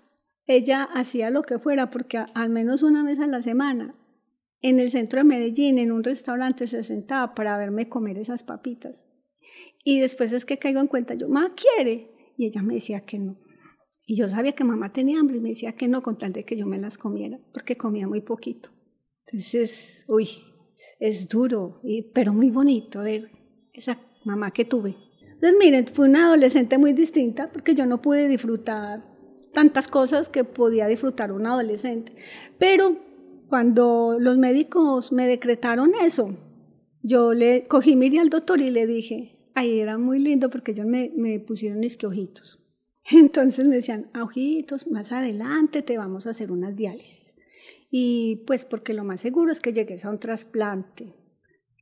ella 0.47 0.83
hacía 0.83 1.29
lo 1.29 1.43
que 1.43 1.59
fuera 1.59 1.89
porque 1.89 2.17
al 2.17 2.49
menos 2.49 2.83
una 2.83 3.03
vez 3.03 3.19
a 3.19 3.27
la 3.27 3.41
semana 3.41 3.95
en 4.61 4.79
el 4.79 4.91
centro 4.91 5.19
de 5.19 5.23
Medellín, 5.23 5.77
en 5.77 5.91
un 5.91 6.03
restaurante, 6.03 6.67
se 6.67 6.83
sentaba 6.83 7.33
para 7.33 7.57
verme 7.57 7.89
comer 7.89 8.17
esas 8.17 8.43
papitas. 8.43 9.05
Y 9.83 9.99
después 9.99 10.31
es 10.33 10.45
que 10.45 10.57
caigo 10.57 10.79
en 10.79 10.87
cuenta, 10.87 11.15
yo, 11.15 11.27
mamá 11.27 11.55
quiere. 11.55 12.11
Y 12.37 12.45
ella 12.45 12.61
me 12.61 12.75
decía 12.75 13.01
que 13.01 13.19
no. 13.19 13.39
Y 14.05 14.15
yo 14.15 14.27
sabía 14.27 14.53
que 14.53 14.63
mamá 14.63 14.91
tenía 14.91 15.19
hambre 15.19 15.37
y 15.37 15.39
me 15.39 15.49
decía 15.49 15.73
que 15.73 15.87
no 15.87 16.01
con 16.01 16.17
tal 16.17 16.33
de 16.33 16.43
que 16.43 16.57
yo 16.57 16.65
me 16.65 16.77
las 16.77 16.97
comiera, 16.97 17.39
porque 17.53 17.77
comía 17.77 18.07
muy 18.07 18.21
poquito. 18.21 18.69
Entonces, 19.27 20.03
uy, 20.07 20.27
es 20.99 21.27
duro, 21.27 21.81
pero 22.13 22.33
muy 22.33 22.49
bonito 22.49 23.01
ver 23.01 23.31
esa 23.73 23.99
mamá 24.25 24.51
que 24.51 24.65
tuve. 24.65 24.95
Entonces, 25.21 25.57
miren, 25.57 25.87
fue 25.87 26.07
una 26.07 26.27
adolescente 26.27 26.77
muy 26.77 26.93
distinta 26.93 27.51
porque 27.51 27.73
yo 27.73 27.85
no 27.85 28.01
pude 28.01 28.27
disfrutar 28.27 29.03
tantas 29.53 29.87
cosas 29.87 30.29
que 30.29 30.43
podía 30.43 30.87
disfrutar 30.87 31.31
un 31.31 31.47
adolescente. 31.47 32.13
Pero 32.57 32.97
cuando 33.51 34.15
los 34.17 34.37
médicos 34.37 35.11
me 35.11 35.27
decretaron 35.27 35.91
eso, 36.01 36.37
yo 37.03 37.33
le 37.33 37.67
cogí, 37.67 37.97
miré 37.97 38.19
al 38.19 38.29
doctor 38.29 38.61
y 38.61 38.71
le 38.71 38.87
dije, 38.87 39.51
ay, 39.53 39.81
era 39.81 39.97
muy 39.97 40.19
lindo 40.19 40.49
porque 40.49 40.71
ellos 40.71 40.85
me, 40.85 41.11
me 41.17 41.37
pusieron 41.41 41.81
que 41.81 42.07
ojitos. 42.07 42.63
Entonces 43.11 43.67
me 43.67 43.75
decían, 43.75 44.09
ojitos, 44.17 44.87
más 44.87 45.11
adelante 45.11 45.81
te 45.81 45.97
vamos 45.97 46.27
a 46.27 46.29
hacer 46.29 46.49
unas 46.49 46.77
diálisis. 46.77 47.35
Y 47.89 48.45
pues 48.47 48.63
porque 48.63 48.93
lo 48.93 49.03
más 49.03 49.19
seguro 49.19 49.51
es 49.51 49.59
que 49.59 49.73
llegues 49.73 50.05
a 50.05 50.11
un 50.11 50.19
trasplante. 50.19 51.13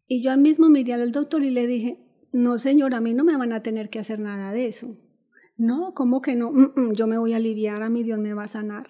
Y 0.08 0.24
yo 0.24 0.36
mismo 0.38 0.70
miré 0.70 0.94
al 0.94 1.12
doctor 1.12 1.44
y 1.44 1.52
le 1.52 1.68
dije, 1.68 2.00
no 2.32 2.58
señor, 2.58 2.96
a 2.96 3.00
mí 3.00 3.14
no 3.14 3.24
me 3.24 3.38
van 3.38 3.54
a 3.54 3.62
tener 3.62 3.92
que 3.92 4.00
hacer 4.00 4.18
nada 4.18 4.54
de 4.54 4.66
eso. 4.66 4.98
No, 5.56 5.94
¿cómo 5.94 6.24
que 6.24 6.36
no? 6.36 6.52
Mm, 6.52 6.72
mm, 6.76 6.94
yo 6.94 7.06
me 7.06 7.20
voy 7.20 7.34
a 7.34 7.38
aliviar, 7.38 7.84
a 7.84 7.90
mi 7.90 8.02
Dios 8.02 8.18
me 8.18 8.34
va 8.34 8.46
a 8.46 8.48
sanar. 8.48 8.88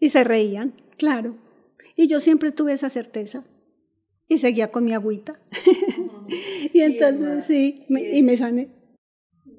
Y 0.00 0.08
se 0.08 0.24
reían, 0.24 0.74
claro. 0.96 1.46
Y 1.96 2.06
yo 2.06 2.20
siempre 2.20 2.52
tuve 2.52 2.72
esa 2.72 2.88
certeza. 2.88 3.44
Y 4.28 4.38
seguía 4.38 4.70
con 4.70 4.84
mi 4.84 4.92
agüita. 4.92 5.40
y 6.72 6.80
entonces 6.80 7.44
sí, 7.44 7.86
y 7.88 8.22
me 8.22 8.36
sané. 8.36 8.68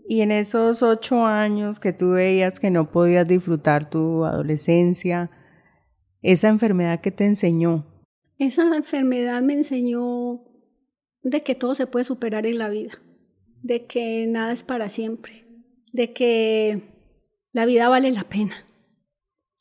Y 0.07 0.21
en 0.21 0.31
esos 0.31 0.81
ocho 0.81 1.25
años 1.25 1.79
que 1.79 1.93
tú 1.93 2.11
veías 2.11 2.59
que 2.59 2.71
no 2.71 2.91
podías 2.91 3.27
disfrutar 3.27 3.89
tu 3.89 4.25
adolescencia, 4.25 5.29
esa 6.21 6.49
enfermedad 6.49 7.01
que 7.01 7.11
te 7.11 7.25
enseñó. 7.25 7.85
Esa 8.37 8.75
enfermedad 8.75 9.41
me 9.41 9.53
enseñó 9.53 10.41
de 11.21 11.43
que 11.43 11.55
todo 11.55 11.75
se 11.75 11.87
puede 11.87 12.05
superar 12.05 12.45
en 12.45 12.57
la 12.57 12.69
vida, 12.69 12.99
de 13.61 13.85
que 13.85 14.25
nada 14.27 14.51
es 14.51 14.63
para 14.63 14.89
siempre, 14.89 15.45
de 15.91 16.13
que 16.13 16.81
la 17.51 17.65
vida 17.65 17.89
vale 17.89 18.11
la 18.11 18.23
pena. 18.23 18.65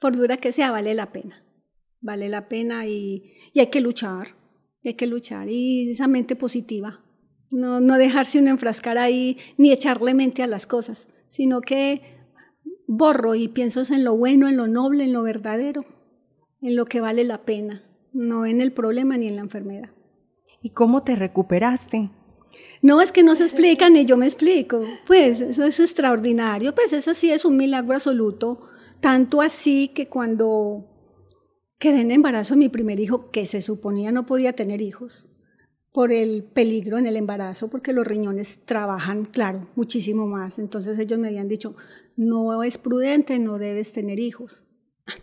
Por 0.00 0.16
dura 0.16 0.36
que 0.36 0.52
sea, 0.52 0.70
vale 0.70 0.94
la 0.94 1.12
pena. 1.12 1.44
Vale 2.00 2.28
la 2.28 2.48
pena 2.48 2.86
y, 2.86 3.32
hay 3.56 3.66
que 3.68 3.80
luchar, 3.80 4.28
hay 4.84 4.94
que 4.94 5.06
luchar. 5.06 5.48
Y 5.48 5.90
esa 5.90 6.08
mente 6.08 6.36
positiva, 6.36 7.00
no, 7.50 7.80
no 7.80 7.98
dejarse 7.98 8.38
uno 8.38 8.50
enfrascar 8.50 8.98
ahí 8.98 9.38
ni 9.56 9.72
echarle 9.72 10.14
mente 10.14 10.42
a 10.42 10.46
las 10.46 10.66
cosas, 10.66 11.08
sino 11.30 11.60
que 11.60 12.02
borro 12.86 13.34
y 13.34 13.48
pienso 13.48 13.82
en 13.92 14.04
lo 14.04 14.16
bueno, 14.16 14.48
en 14.48 14.56
lo 14.56 14.66
noble, 14.66 15.04
en 15.04 15.12
lo 15.12 15.22
verdadero, 15.22 15.84
en 16.62 16.76
lo 16.76 16.86
que 16.86 17.00
vale 17.00 17.24
la 17.24 17.44
pena, 17.44 17.84
no 18.12 18.46
en 18.46 18.60
el 18.60 18.72
problema 18.72 19.16
ni 19.16 19.28
en 19.28 19.36
la 19.36 19.42
enfermedad. 19.42 19.90
¿Y 20.62 20.70
cómo 20.70 21.02
te 21.02 21.14
recuperaste? 21.14 22.10
No, 22.80 23.00
es 23.02 23.12
que 23.12 23.22
no 23.22 23.34
se 23.34 23.44
explica 23.44 23.90
ni 23.90 24.04
yo 24.04 24.16
me 24.16 24.26
explico. 24.26 24.82
Pues 25.06 25.40
eso 25.40 25.64
es 25.64 25.80
extraordinario, 25.80 26.74
pues 26.74 26.92
eso 26.92 27.14
sí 27.14 27.30
es 27.30 27.44
un 27.44 27.56
milagro 27.56 27.94
absoluto, 27.94 28.60
tanto 29.00 29.42
así 29.42 29.88
que 29.88 30.06
cuando 30.06 30.84
quedé 31.78 32.00
en 32.00 32.10
embarazo 32.10 32.56
mi 32.56 32.68
primer 32.68 33.00
hijo, 33.00 33.30
que 33.30 33.46
se 33.46 33.60
suponía 33.60 34.12
no 34.12 34.26
podía 34.26 34.52
tener 34.52 34.80
hijos, 34.82 35.28
por 35.92 36.12
el 36.12 36.44
peligro 36.44 36.98
en 36.98 37.06
el 37.06 37.16
embarazo, 37.16 37.68
porque 37.68 37.92
los 37.92 38.06
riñones 38.06 38.60
trabajan, 38.64 39.24
claro, 39.24 39.68
muchísimo 39.74 40.26
más. 40.26 40.58
Entonces 40.58 40.98
ellos 40.98 41.18
me 41.18 41.28
habían 41.28 41.48
dicho, 41.48 41.74
no 42.16 42.62
es 42.62 42.78
prudente, 42.78 43.38
no 43.38 43.58
debes 43.58 43.92
tener 43.92 44.18
hijos. 44.20 44.64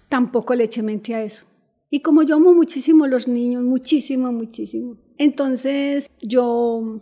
Tampoco 0.10 0.56
le 0.56 0.66
eché 0.66 0.82
mente 0.82 1.14
a 1.14 1.24
eso. 1.24 1.46
Y 1.90 2.02
como 2.02 2.24
yo 2.24 2.36
amo 2.36 2.54
muchísimo 2.54 3.08
los 3.08 3.28
niños, 3.28 3.64
muchísimo, 3.64 4.32
muchísimo. 4.32 4.98
Entonces 5.18 6.10
yo, 6.22 7.00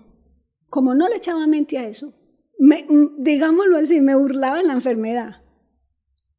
como 0.70 0.94
no 0.94 1.08
le 1.08 1.16
echaba 1.16 1.48
mente 1.48 1.78
a 1.78 1.88
eso, 1.88 2.14
me, 2.60 2.86
digámoslo 3.18 3.78
así, 3.78 4.02
me 4.02 4.16
burlaba 4.16 4.58
de 4.58 4.66
la 4.66 4.74
enfermedad. 4.74 5.43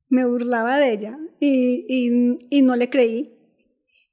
Me 0.08 0.24
burlaba 0.24 0.78
de 0.78 0.92
ella 0.92 1.18
y, 1.40 2.38
y, 2.50 2.62
no 2.62 2.76
le 2.76 2.90
creí. 2.90 3.32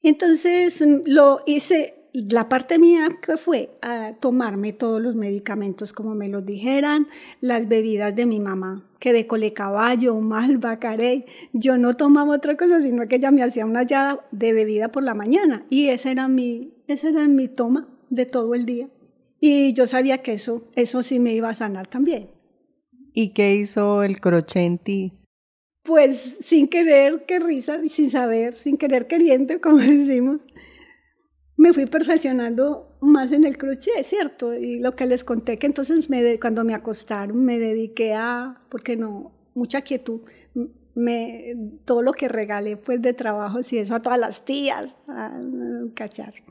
Entonces 0.01 0.83
lo 1.05 1.41
hice 1.45 2.01
la 2.13 2.50
parte 2.50 2.77
mía 2.77 3.07
fue 3.38 3.77
a 3.81 4.13
tomarme 4.19 4.74
todos 4.74 5.01
los 5.01 5.15
medicamentos 5.15 5.93
como 5.93 6.13
me 6.13 6.27
los 6.27 6.45
dijeran, 6.45 7.07
las 7.39 7.67
bebidas 7.67 8.13
de 8.15 8.25
mi 8.25 8.39
mamá, 8.39 8.89
que 9.00 9.13
de 9.13 9.27
cole 9.27 9.53
caballo, 9.53 10.19
malva, 10.19 10.77
carey, 10.79 11.25
yo 11.53 11.77
no 11.77 11.95
tomaba 11.95 12.36
otra 12.36 12.57
cosa, 12.57 12.81
sino 12.81 13.07
que 13.07 13.15
ella 13.15 13.31
me 13.31 13.43
hacía 13.43 13.65
una 13.65 13.83
llada 13.83 14.25
de 14.31 14.53
bebida 14.53 14.91
por 14.91 15.03
la 15.03 15.13
mañana 15.13 15.65
y 15.69 15.88
esa 15.88 16.12
era 16.12 16.27
mi, 16.27 16.74
esa 16.88 17.10
era 17.10 17.27
mi 17.27 17.48
toma 17.48 17.88
de 18.10 18.25
todo 18.25 18.55
el 18.55 18.65
día. 18.65 18.89
Y 19.39 19.74
yo 19.74 19.88
sabía 19.88 20.19
que 20.19 20.33
eso, 20.33 20.69
eso 20.75 21.01
sí 21.03 21.19
me 21.19 21.33
iba 21.33 21.50
a 21.50 21.55
sanar 21.55 21.88
también. 21.88 22.29
¿Y 23.13 23.33
qué 23.33 23.55
hizo 23.55 24.03
el 24.03 24.19
crochenti? 24.19 25.21
Pues 25.83 26.38
sin 26.41 26.67
querer, 26.67 27.25
qué 27.27 27.39
risa, 27.39 27.81
sin 27.88 28.09
saber, 28.09 28.57
sin 28.57 28.77
querer 28.77 29.07
queriendo, 29.07 29.59
como 29.61 29.77
decimos 29.79 30.41
me 31.61 31.73
fui 31.73 31.85
perfeccionando 31.85 32.97
más 33.01 33.31
en 33.31 33.43
el 33.43 33.55
crochet, 33.55 34.03
¿cierto? 34.03 34.55
Y 34.55 34.79
lo 34.79 34.95
que 34.95 35.05
les 35.05 35.23
conté 35.23 35.57
que 35.57 35.67
entonces 35.67 36.09
me 36.09 36.39
cuando 36.39 36.63
me 36.63 36.73
acostaron 36.73 37.45
me 37.45 37.59
dediqué 37.59 38.15
a, 38.15 38.63
porque 38.67 38.97
no, 38.97 39.31
mucha 39.53 39.81
quietud, 39.81 40.21
me, 40.95 41.55
todo 41.85 42.01
lo 42.01 42.13
que 42.13 42.27
regalé 42.27 42.77
pues 42.77 43.00
de 43.03 43.13
trabajos 43.13 43.71
y 43.73 43.77
eso 43.77 43.93
a 43.93 44.01
todas 44.01 44.17
las 44.17 44.43
tías, 44.43 44.95
a, 45.07 45.39
cacharro. 45.93 46.43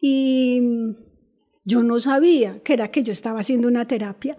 Y 0.00 0.96
yo 1.64 1.84
no 1.84 2.00
sabía 2.00 2.60
que 2.64 2.72
era 2.72 2.90
que 2.90 3.04
yo 3.04 3.12
estaba 3.12 3.38
haciendo 3.38 3.68
una 3.68 3.86
terapia. 3.86 4.36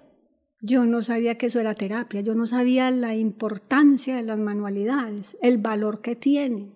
Yo 0.64 0.86
no 0.86 1.02
sabía 1.02 1.40
que 1.40 1.48
eso 1.48 1.60
era 1.60 1.74
terapia, 1.74 2.22
yo 2.22 2.36
no 2.36 2.46
sabía 2.46 2.92
la 2.92 3.16
importancia 3.16 4.16
de 4.16 4.22
las 4.22 4.38
manualidades, 4.38 5.36
el 5.42 5.58
valor 5.58 6.02
que 6.02 6.16
tienen, 6.16 6.76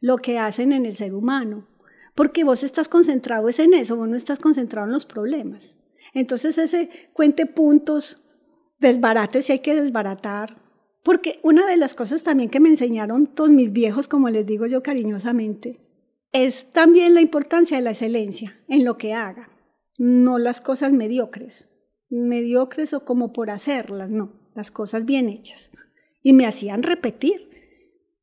lo 0.00 0.16
que 0.16 0.38
hacen 0.38 0.72
en 0.72 0.86
el 0.86 0.96
ser 0.96 1.14
humano. 1.14 1.68
Porque 2.14 2.42
vos 2.42 2.64
estás 2.64 2.88
concentrado 2.88 3.50
es 3.50 3.58
en 3.58 3.74
eso, 3.74 3.96
vos 3.96 4.08
no 4.08 4.16
estás 4.16 4.38
concentrado 4.38 4.86
en 4.86 4.94
los 4.94 5.04
problemas. 5.04 5.78
Entonces 6.14 6.56
ese 6.56 6.88
cuente 7.12 7.44
puntos, 7.44 8.22
desbarate 8.78 9.42
si 9.42 9.52
hay 9.52 9.58
que 9.58 9.74
desbaratar, 9.74 10.56
porque 11.02 11.38
una 11.42 11.66
de 11.66 11.76
las 11.76 11.94
cosas 11.94 12.22
también 12.22 12.48
que 12.48 12.60
me 12.60 12.70
enseñaron 12.70 13.26
todos 13.26 13.50
mis 13.50 13.72
viejos, 13.72 14.08
como 14.08 14.30
les 14.30 14.46
digo 14.46 14.66
yo 14.66 14.82
cariñosamente, 14.82 15.80
es 16.32 16.70
también 16.70 17.12
la 17.12 17.20
importancia 17.20 17.76
de 17.76 17.82
la 17.82 17.90
excelencia 17.90 18.58
en 18.68 18.86
lo 18.86 18.96
que 18.96 19.12
haga, 19.12 19.50
no 19.98 20.38
las 20.38 20.62
cosas 20.62 20.92
mediocres, 20.92 21.68
mediocres 22.12 22.92
o 22.92 23.04
como 23.04 23.32
por 23.32 23.50
hacerlas, 23.50 24.10
no, 24.10 24.32
las 24.54 24.70
cosas 24.70 25.04
bien 25.04 25.28
hechas. 25.28 25.72
Y 26.22 26.32
me 26.32 26.46
hacían 26.46 26.82
repetir. 26.82 27.50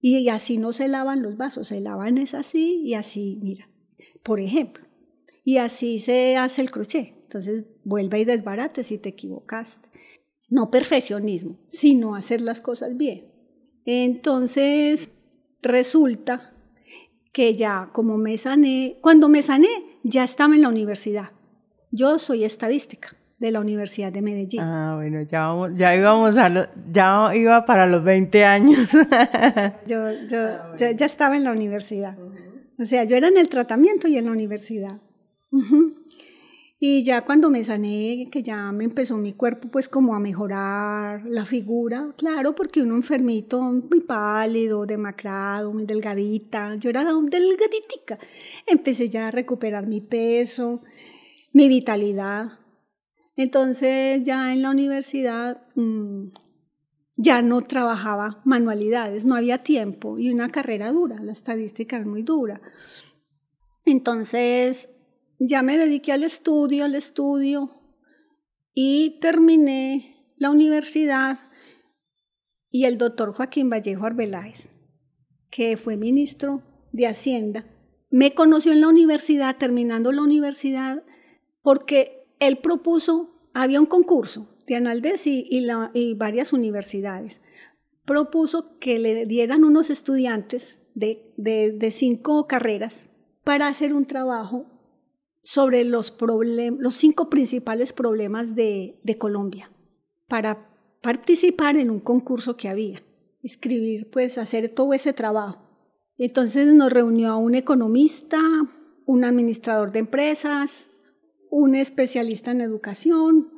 Y 0.01 0.29
así 0.29 0.57
no 0.57 0.71
se 0.71 0.87
lavan 0.87 1.21
los 1.21 1.35
vasos, 1.35 1.67
se 1.67 1.81
lavan 1.81 2.17
es 2.17 2.33
así 2.33 2.81
y 2.83 2.93
así, 2.93 3.37
mira 3.41 3.69
por 4.23 4.39
ejemplo. 4.39 4.83
Y 5.43 5.57
así 5.57 5.99
se 5.99 6.37
hace 6.37 6.61
el 6.61 6.71
crochet. 6.71 7.15
Entonces, 7.23 7.65
vuelve 7.83 8.19
y 8.19 8.25
desbarate 8.25 8.83
si 8.83 8.97
te 8.97 9.09
equivocaste. 9.09 9.87
No 10.49 10.71
perfeccionismo, 10.71 11.59
sino 11.69 12.15
hacer 12.15 12.41
las 12.41 12.61
cosas 12.61 12.97
bien. 12.97 13.31
Entonces, 13.85 15.09
resulta 15.61 16.53
que 17.31 17.55
ya 17.55 17.89
como 17.93 18.17
me 18.17 18.37
sané, 18.37 18.97
cuando 19.01 19.29
me 19.29 19.43
sané, 19.43 19.69
ya 20.03 20.23
estaba 20.23 20.55
en 20.55 20.61
la 20.61 20.69
universidad. 20.69 21.31
Yo 21.91 22.19
soy 22.19 22.43
estadística 22.43 23.15
de 23.39 23.51
la 23.51 23.59
Universidad 23.61 24.11
de 24.11 24.21
Medellín. 24.21 24.59
Ah, 24.61 24.93
bueno, 24.95 25.21
ya, 25.23 25.47
vamos, 25.47 25.71
ya 25.75 25.95
íbamos 25.95 26.37
a 26.37 26.69
ya 26.91 27.35
iba 27.35 27.65
para 27.65 27.87
los 27.87 28.03
20 28.03 28.45
años. 28.45 28.89
yo, 29.87 30.11
yo 30.27 30.39
ah, 30.39 30.75
ya, 30.77 31.05
estaba 31.05 31.37
en 31.37 31.45
la 31.45 31.51
universidad. 31.51 32.17
O 32.77 32.85
sea, 32.85 33.03
yo 33.05 33.15
era 33.15 33.27
en 33.27 33.37
el 33.37 33.49
tratamiento 33.49 34.07
y 34.07 34.17
en 34.17 34.25
la 34.25 34.31
universidad. 34.31 34.99
Y 36.81 37.03
ya 37.03 37.23
cuando 37.23 37.49
me 37.49 37.61
sané, 37.65 38.29
que 38.31 38.41
ya 38.41 38.71
me 38.71 38.85
empezó 38.85 39.17
mi 39.17 39.33
cuerpo 39.33 39.67
pues 39.69 39.89
como 39.89 40.15
a 40.15 40.19
mejorar 40.19 41.25
la 41.25 41.43
figura, 41.43 42.13
claro, 42.17 42.55
porque 42.55 42.81
uno 42.81 42.95
enfermito, 42.95 43.61
muy 43.61 43.99
pálido, 44.01 44.85
demacrado, 44.85 45.73
muy 45.73 45.85
delgadita, 45.85 46.75
yo 46.75 46.89
era 46.89 47.03
delgaditica. 47.03 48.17
Empecé 48.65 49.09
ya 49.09 49.27
a 49.27 49.31
recuperar 49.31 49.87
mi 49.87 49.99
peso, 49.99 50.81
mi 51.51 51.67
vitalidad. 51.67 52.58
Entonces 53.39 54.21
ya 54.25 54.51
en 54.51 54.61
la 54.61 54.69
universidad 54.69 55.61
mm, 55.75 56.31
ya 57.15 57.41
no 57.41 57.61
trabajaba 57.61 58.41
manualidades, 58.43 59.23
no 59.23 59.33
había 59.33 59.63
tiempo 59.63 60.19
y 60.19 60.29
una 60.29 60.49
carrera 60.49 60.91
dura, 60.91 61.23
la 61.23 61.31
estadística 61.31 61.97
es 61.97 62.05
muy 62.05 62.23
dura. 62.23 62.59
Entonces 63.85 64.89
ya 65.39 65.61
me 65.61 65.77
dediqué 65.77 66.11
al 66.11 66.25
estudio, 66.25 66.83
al 66.83 66.95
estudio 66.95 67.69
y 68.73 69.21
terminé 69.21 70.33
la 70.35 70.49
universidad 70.49 71.39
y 72.69 72.83
el 72.83 72.97
doctor 72.97 73.31
Joaquín 73.31 73.69
Vallejo 73.69 74.05
Arbeláez, 74.05 74.69
que 75.49 75.77
fue 75.77 75.95
ministro 75.95 76.61
de 76.91 77.07
Hacienda, 77.07 77.65
me 78.09 78.33
conoció 78.33 78.73
en 78.73 78.81
la 78.81 78.89
universidad, 78.89 79.55
terminando 79.55 80.11
la 80.11 80.23
universidad, 80.23 81.05
porque 81.61 82.18
él 82.39 82.57
propuso, 82.57 83.35
había 83.53 83.79
un 83.79 83.85
concurso 83.85 84.47
de 84.65 85.19
y, 85.25 85.65
y, 85.93 86.13
varias 86.13 86.53
universidades, 86.53 87.41
propuso 88.05 88.77
que 88.79 88.99
le 88.99 89.25
dieran 89.25 89.63
unos 89.63 89.89
estudiantes 89.89 90.77
de, 90.93 91.33
de, 91.37 91.91
cinco 91.91 92.45
carreras 92.47 93.09
para 93.43 93.67
hacer 93.67 93.93
un 93.93 94.05
trabajo 94.05 94.65
sobre 95.41 95.83
los, 95.83 96.15
los 96.77 96.93
cinco 96.93 97.29
principales 97.29 97.93
problemas 97.93 98.55
de, 98.55 98.99
de, 99.03 99.17
Colombia, 99.17 99.71
para 100.27 100.69
participar 101.01 101.77
en 101.77 101.89
un 101.89 101.99
concurso 101.99 102.55
que 102.55 102.69
había, 102.69 103.01
escribir, 103.41 104.09
pues 104.11 104.37
hacer 104.37 104.69
todo 104.69 104.93
ese 104.93 105.13
trabajo. 105.13 105.63
Entonces 106.17 106.67
nos 106.73 106.91
reunió 106.91 107.31
a 107.31 107.37
un 107.37 107.55
economista, 107.55 108.39
un 109.05 109.23
administrador 109.23 109.91
de 109.91 109.99
empresas, 109.99 110.89
un 111.49 111.75
especialista 111.75 112.51
en 112.51 112.61
educación, 112.61 113.49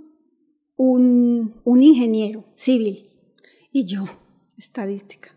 un, 0.75 1.61
un 1.63 1.83
ingeniero 1.83 2.45
civil 2.55 3.07
y 3.71 3.85
yo, 3.85 4.05
estadística. 4.57 5.31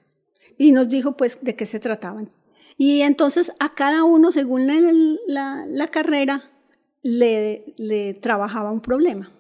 Y 0.57 0.73
nos 0.73 0.89
dijo 0.89 1.17
pues 1.17 1.39
de 1.43 1.57
qué 1.57 1.67
se 1.67 1.81
trataban. 1.81 2.31
Y 2.77 3.03
entonces 3.03 3.53
a 3.61 3.75
cada 3.75 4.05
uno, 4.05 4.31
según 4.31 4.67
la, 5.27 5.67
la, 5.67 5.89
carrera, 5.89 6.51
le, 7.03 7.75
le, 7.77 8.15
trabajaba 8.15 8.73
un 8.73 8.81
problema. 8.81 9.31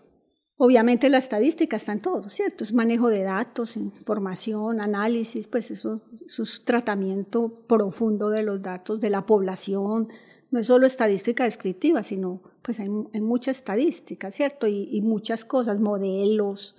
Obviamente 0.56 1.08
la 1.08 1.18
estadística 1.18 1.76
está 1.76 1.92
en 1.92 2.00
todo, 2.00 2.28
¿cierto? 2.28 2.62
Es 2.62 2.72
manejo 2.72 3.08
de 3.08 3.24
datos, 3.24 3.76
información, 3.76 4.80
análisis, 4.80 5.48
pues 5.48 5.72
eso, 5.72 6.02
eso 6.24 6.44
es 6.44 6.64
tratamiento 6.64 7.64
profundo 7.66 8.30
de 8.30 8.44
los 8.44 8.62
datos 8.62 9.00
de 9.00 9.10
la 9.10 9.26
población, 9.26 10.08
no 10.54 10.60
es 10.60 10.68
solo 10.68 10.86
estadística 10.86 11.42
descriptiva, 11.42 12.04
sino 12.04 12.40
pues 12.62 12.78
hay, 12.78 12.88
mucha 12.88 13.50
estadística, 13.50 14.30
¿cierto? 14.30 14.68
Y, 14.68 15.00
muchas 15.02 15.44
cosas, 15.44 15.80
modelos, 15.80 16.76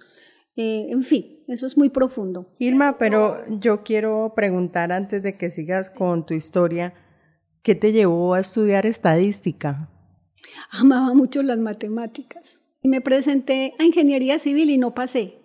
eh, 0.56 0.88
en 0.92 1.04
fin, 1.04 1.44
eso 1.50 1.68
es 1.68 1.78
muy 1.78 1.90
profundo. 1.90 2.54
Irma, 2.58 2.98
pero 2.98 3.44
yo 3.60 3.84
quiero 3.84 4.32
preguntar 4.34 4.94
antes 4.94 5.22
de 5.24 5.38
que 5.38 5.50
sigas 5.50 5.90
con 5.90 6.26
tu 6.26 6.34
historia, 6.34 6.94
¿qué 7.64 7.76
te 7.76 7.92
llevó 7.92 8.36
a 8.36 8.40
estudiar 8.40 8.86
estadística? 8.86 9.90
Amaba 10.72 11.14
mucho 11.14 11.44
las 11.44 11.60
matemáticas. 11.60 12.62
Me 12.82 13.02
presenté 13.02 13.74
a 13.78 13.84
ingeniería 13.84 14.40
civil 14.40 14.70
y 14.70 14.78
no 14.78 14.94
pasé. 14.94 15.42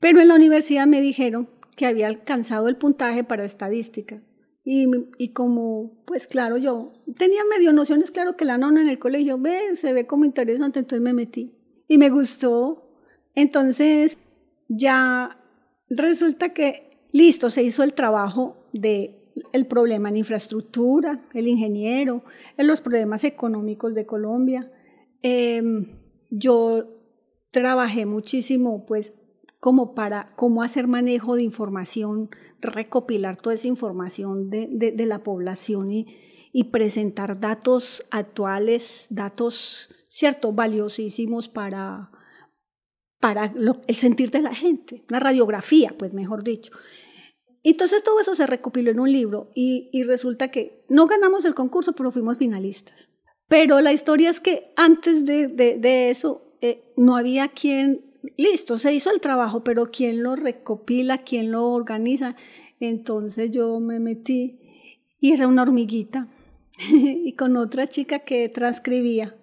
Pero 0.00 0.22
en 0.22 0.28
la 0.28 0.36
universidad 0.36 0.86
me 0.86 1.02
dijeron 1.02 1.50
que 1.76 1.84
había 1.84 2.06
alcanzado 2.06 2.68
el 2.68 2.76
puntaje 2.76 3.24
para 3.24 3.44
estadística. 3.44 4.22
Y, 4.68 4.88
y, 5.16 5.28
como, 5.28 6.02
pues 6.06 6.26
claro, 6.26 6.56
yo 6.56 6.92
tenía 7.16 7.42
medio 7.48 7.72
nociones, 7.72 8.10
claro 8.10 8.36
que 8.36 8.44
la 8.44 8.58
nona 8.58 8.82
en 8.82 8.88
el 8.88 8.98
colegio, 8.98 9.38
ve, 9.38 9.76
se 9.76 9.92
ve 9.92 10.08
como 10.08 10.24
interesante, 10.24 10.80
entonces 10.80 11.02
me 11.02 11.12
metí. 11.12 11.54
Y 11.86 11.98
me 11.98 12.10
gustó. 12.10 12.90
Entonces 13.36 14.18
ya 14.66 15.38
resulta 15.88 16.52
que, 16.52 16.98
listo, 17.12 17.48
se 17.48 17.62
hizo 17.62 17.84
el 17.84 17.94
trabajo 17.94 18.56
de 18.72 19.22
el 19.52 19.66
problema 19.66 20.08
en 20.08 20.16
infraestructura, 20.16 21.24
el 21.32 21.46
ingeniero, 21.46 22.24
en 22.56 22.66
los 22.66 22.80
problemas 22.80 23.22
económicos 23.22 23.94
de 23.94 24.04
Colombia. 24.04 24.72
Em, 25.22 25.92
yo 26.30 26.88
trabajé 27.52 28.04
muchísimo, 28.04 28.84
pues, 28.84 29.12
como 29.60 29.94
para 29.94 30.34
cómo 30.36 30.62
hacer 30.62 30.86
manejo 30.86 31.36
de 31.36 31.42
información, 31.42 32.30
recopilar 32.60 33.36
toda 33.36 33.54
esa 33.54 33.68
información 33.68 34.50
de, 34.50 34.68
de, 34.70 35.06
la 35.06 35.22
población 35.22 35.90
y, 35.90 36.06
y, 36.52 36.64
presentar 36.64 37.40
datos 37.40 38.04
actuales, 38.10 39.06
datos, 39.10 39.90
cierto, 40.08 40.52
valiosísimos 40.52 41.48
para, 41.48 42.10
para 43.20 43.54
el 43.86 43.96
sentir 43.96 44.30
de 44.30 44.42
la 44.42 44.54
gente, 44.54 45.04
una 45.08 45.20
radiografía, 45.20 45.94
pues 45.98 46.12
mejor 46.12 46.44
dicho. 46.44 46.72
Entonces 47.62 48.04
todo 48.04 48.20
eso 48.20 48.34
se 48.36 48.46
recopiló 48.46 48.92
en 48.92 49.00
un 49.00 49.10
libro 49.10 49.50
y, 49.52 49.88
y 49.92 50.04
resulta 50.04 50.52
que 50.52 50.84
no 50.88 51.06
ganamos 51.06 51.44
el 51.44 51.54
concurso, 51.54 51.94
pero 51.94 52.12
fuimos 52.12 52.38
finalistas. 52.38 53.10
Pero 53.48 53.80
la 53.80 53.92
historia 53.92 54.30
es 54.30 54.38
que 54.38 54.72
antes 54.76 55.24
de, 55.24 55.48
de, 55.48 55.76
de 55.78 56.10
eso 56.10 56.56
eh, 56.60 56.92
no 56.96 57.16
había 57.16 57.48
quien, 57.48 58.15
listo, 58.36 58.76
se 58.76 58.92
hizo 58.92 59.10
el 59.10 59.20
trabajo, 59.20 59.64
pero 59.64 59.90
quién 59.90 60.22
lo 60.22 60.36
recopila, 60.36 61.18
quién 61.18 61.50
lo 61.52 61.70
organiza. 61.70 62.36
Entonces 62.80 63.50
yo 63.50 63.80
me 63.80 64.00
metí 64.00 64.58
y 65.20 65.32
era 65.32 65.48
una 65.48 65.62
hormiguita 65.62 66.28
y 66.92 67.32
con 67.34 67.56
otra 67.56 67.88
chica 67.88 68.20
que 68.20 68.48
transcribía 68.48 69.36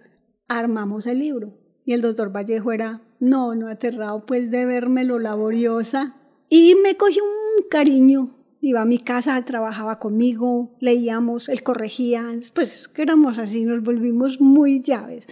armamos 0.47 1.05
el 1.07 1.19
libro. 1.19 1.53
Y 1.85 1.93
el 1.93 2.01
doctor 2.01 2.31
Vallejo 2.31 2.71
era, 2.71 3.01
no, 3.19 3.55
no 3.55 3.67
aterrado 3.67 4.25
pues 4.25 4.51
de 4.51 4.65
verme 4.65 5.03
lo 5.03 5.19
laboriosa. 5.19 6.15
Y 6.49 6.75
me 6.75 6.95
cogió 6.95 7.23
un 7.23 7.67
cariño. 7.69 8.37
Iba 8.61 8.81
a 8.81 8.85
mi 8.85 8.97
casa, 8.97 9.43
trabajaba 9.43 9.99
conmigo, 9.99 10.71
leíamos, 10.79 11.49
él 11.49 11.63
corregía, 11.63 12.23
pues 12.53 12.87
que 12.87 13.01
éramos 13.01 13.37
así, 13.37 13.65
nos 13.65 13.83
volvimos 13.83 14.39
muy 14.39 14.81
llaves. 14.81 15.27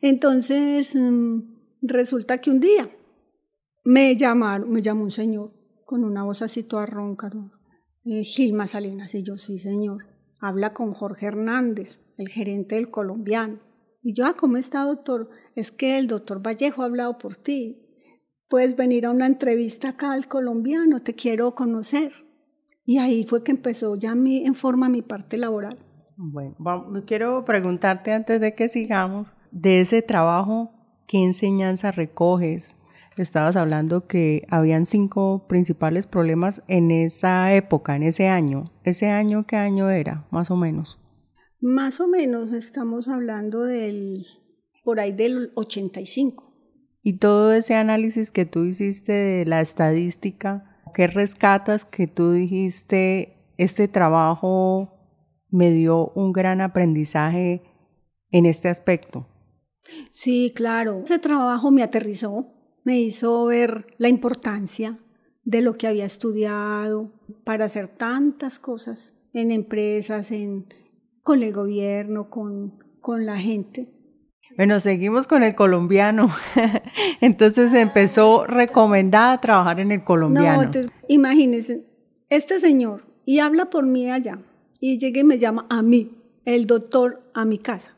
Entonces, 0.00 0.96
mm, 0.96 1.40
resulta 1.82 2.38
que 2.38 2.50
un 2.50 2.60
día 2.60 2.90
me 3.84 4.16
llamaron, 4.16 4.70
me 4.70 4.82
llamó 4.82 5.04
un 5.04 5.10
señor 5.10 5.52
con 5.84 6.04
una 6.04 6.22
voz 6.22 6.42
así 6.42 6.62
toda 6.62 6.86
ronca, 6.86 7.30
eh, 8.04 8.22
Gilma 8.22 8.66
Salinas, 8.66 9.14
y 9.14 9.24
yo, 9.24 9.36
sí, 9.36 9.58
señor, 9.58 10.06
habla 10.38 10.72
con 10.72 10.92
Jorge 10.92 11.26
Hernández, 11.26 12.06
el 12.16 12.28
gerente 12.28 12.76
del 12.76 12.90
colombiano. 12.90 13.58
Y 14.02 14.14
yo, 14.14 14.26
ah, 14.26 14.36
¿cómo 14.38 14.56
está, 14.56 14.84
doctor? 14.84 15.30
Es 15.54 15.72
que 15.72 15.98
el 15.98 16.06
doctor 16.06 16.46
Vallejo 16.46 16.82
ha 16.82 16.86
hablado 16.86 17.18
por 17.18 17.36
ti. 17.36 17.82
Puedes 18.48 18.76
venir 18.76 19.04
a 19.04 19.10
una 19.10 19.26
entrevista 19.26 19.90
acá 19.90 20.12
al 20.12 20.28
colombiano, 20.28 21.02
te 21.02 21.14
quiero 21.14 21.54
conocer. 21.54 22.12
Y 22.84 22.98
ahí 22.98 23.24
fue 23.24 23.42
que 23.42 23.50
empezó 23.50 23.94
ya 23.96 24.14
mi, 24.14 24.46
en 24.46 24.54
forma 24.54 24.88
mi 24.88 25.02
parte 25.02 25.36
laboral. 25.36 25.78
Bueno, 26.16 26.56
quiero 27.06 27.44
preguntarte 27.44 28.12
antes 28.12 28.40
de 28.40 28.54
que 28.54 28.68
sigamos, 28.68 29.32
de 29.50 29.80
ese 29.80 30.02
trabajo, 30.02 30.79
¿qué 31.10 31.24
enseñanza 31.24 31.90
recoges? 31.90 32.76
Estabas 33.16 33.56
hablando 33.56 34.06
que 34.06 34.46
habían 34.48 34.86
cinco 34.86 35.44
principales 35.48 36.06
problemas 36.06 36.62
en 36.68 36.92
esa 36.92 37.52
época, 37.52 37.96
en 37.96 38.04
ese 38.04 38.28
año. 38.28 38.70
¿Ese 38.84 39.10
año 39.10 39.44
qué 39.44 39.56
año 39.56 39.90
era, 39.90 40.28
más 40.30 40.52
o 40.52 40.56
menos? 40.56 41.00
Más 41.60 41.98
o 41.98 42.06
menos 42.06 42.52
estamos 42.52 43.08
hablando 43.08 43.64
del, 43.64 44.24
por 44.84 45.00
ahí 45.00 45.10
del 45.10 45.50
85. 45.56 46.54
Y 47.02 47.14
todo 47.14 47.52
ese 47.54 47.74
análisis 47.74 48.30
que 48.30 48.46
tú 48.46 48.62
hiciste 48.62 49.12
de 49.12 49.46
la 49.46 49.60
estadística, 49.60 50.62
¿qué 50.94 51.08
rescatas 51.08 51.84
que 51.84 52.06
tú 52.06 52.30
dijiste, 52.30 53.52
este 53.58 53.88
trabajo 53.88 54.94
me 55.48 55.72
dio 55.72 56.12
un 56.14 56.30
gran 56.30 56.60
aprendizaje 56.60 57.62
en 58.30 58.46
este 58.46 58.68
aspecto? 58.68 59.26
Sí, 60.10 60.52
claro. 60.54 61.02
Ese 61.04 61.18
trabajo 61.18 61.70
me 61.70 61.82
aterrizó, 61.82 62.46
me 62.84 63.00
hizo 63.00 63.44
ver 63.46 63.86
la 63.98 64.08
importancia 64.08 64.98
de 65.44 65.62
lo 65.62 65.76
que 65.76 65.86
había 65.86 66.04
estudiado 66.04 67.12
para 67.44 67.64
hacer 67.64 67.88
tantas 67.88 68.58
cosas 68.58 69.14
en 69.32 69.50
empresas, 69.50 70.30
en, 70.30 70.66
con 71.22 71.42
el 71.42 71.52
gobierno, 71.52 72.30
con, 72.30 72.78
con 73.00 73.26
la 73.26 73.38
gente. 73.38 73.88
Bueno, 74.56 74.80
seguimos 74.80 75.26
con 75.26 75.42
el 75.42 75.54
colombiano. 75.54 76.28
Entonces 77.20 77.72
empezó 77.72 78.46
recomendada 78.46 79.32
a 79.32 79.40
trabajar 79.40 79.80
en 79.80 79.92
el 79.92 80.04
colombiano. 80.04 80.64
No, 80.64 80.88
imagínense, 81.08 81.84
este 82.28 82.58
señor, 82.58 83.04
y 83.24 83.38
habla 83.38 83.70
por 83.70 83.86
mí 83.86 84.10
allá, 84.10 84.38
y 84.80 84.98
llega 84.98 85.20
y 85.20 85.24
me 85.24 85.38
llama 85.38 85.66
a 85.70 85.82
mí, 85.82 86.16
el 86.44 86.66
doctor, 86.66 87.22
a 87.34 87.44
mi 87.44 87.58
casa. 87.58 87.94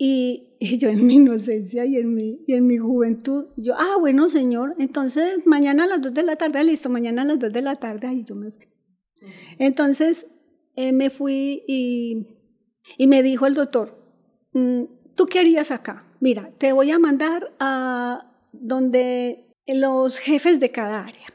Y, 0.00 0.56
y, 0.60 0.78
yo 0.78 0.88
en 0.90 1.04
mi 1.04 1.16
inocencia 1.16 1.84
y 1.84 1.96
en 1.96 2.14
mi, 2.14 2.44
y 2.46 2.54
en 2.54 2.66
mi 2.66 2.78
juventud, 2.78 3.46
yo, 3.56 3.74
ah, 3.76 3.96
bueno, 3.98 4.28
señor, 4.28 4.76
entonces 4.78 5.44
mañana 5.44 5.84
a 5.84 5.86
las 5.88 6.00
dos 6.00 6.14
de 6.14 6.22
la 6.22 6.36
tarde, 6.36 6.62
listo, 6.62 6.88
mañana 6.88 7.22
a 7.22 7.24
las 7.24 7.38
dos 7.40 7.52
de 7.52 7.62
la 7.62 7.76
tarde, 7.76 8.06
ahí 8.06 8.24
yo 8.24 8.36
me 8.36 8.52
fui. 8.52 8.66
Entonces 9.58 10.26
eh, 10.76 10.92
me 10.92 11.10
fui 11.10 11.64
y 11.66 12.38
y 12.96 13.06
me 13.06 13.22
dijo 13.22 13.46
el 13.46 13.54
doctor, 13.54 13.98
mm, 14.52 14.84
¿tú 15.14 15.26
qué 15.26 15.40
harías 15.40 15.70
acá? 15.70 16.06
Mira, 16.20 16.50
te 16.58 16.72
voy 16.72 16.90
a 16.90 16.98
mandar 16.98 17.52
a 17.58 18.32
donde 18.52 19.54
los 19.66 20.18
jefes 20.18 20.60
de 20.60 20.70
cada 20.70 21.04
área, 21.04 21.26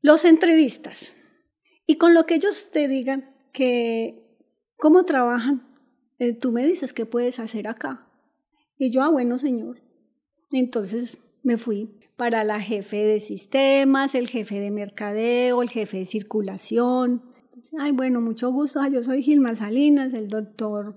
los 0.00 0.24
entrevistas, 0.24 1.14
y 1.86 1.96
con 1.96 2.14
lo 2.14 2.26
que 2.26 2.34
ellos 2.34 2.70
te 2.72 2.88
digan 2.88 3.34
que 3.52 4.38
cómo 4.76 5.04
trabajan, 5.04 5.71
eh, 6.22 6.32
tú 6.32 6.52
me 6.52 6.66
dices 6.66 6.92
qué 6.92 7.06
puedes 7.06 7.38
hacer 7.38 7.66
acá. 7.66 8.06
Y 8.78 8.90
yo, 8.90 9.02
ah, 9.02 9.08
bueno, 9.08 9.38
señor. 9.38 9.80
Entonces 10.50 11.18
me 11.42 11.56
fui 11.56 11.98
para 12.16 12.44
la 12.44 12.60
jefe 12.60 13.04
de 13.04 13.20
sistemas, 13.20 14.14
el 14.14 14.28
jefe 14.28 14.60
de 14.60 14.70
mercadeo, 14.70 15.62
el 15.62 15.70
jefe 15.70 15.98
de 15.98 16.06
circulación, 16.06 17.32
Ay, 17.78 17.92
bueno, 17.92 18.20
mucho 18.20 18.50
gusto. 18.50 18.80
Yo 18.88 19.02
soy 19.02 19.22
Gilma 19.22 19.54
Salinas, 19.54 20.12
el 20.14 20.28
doctor. 20.28 20.96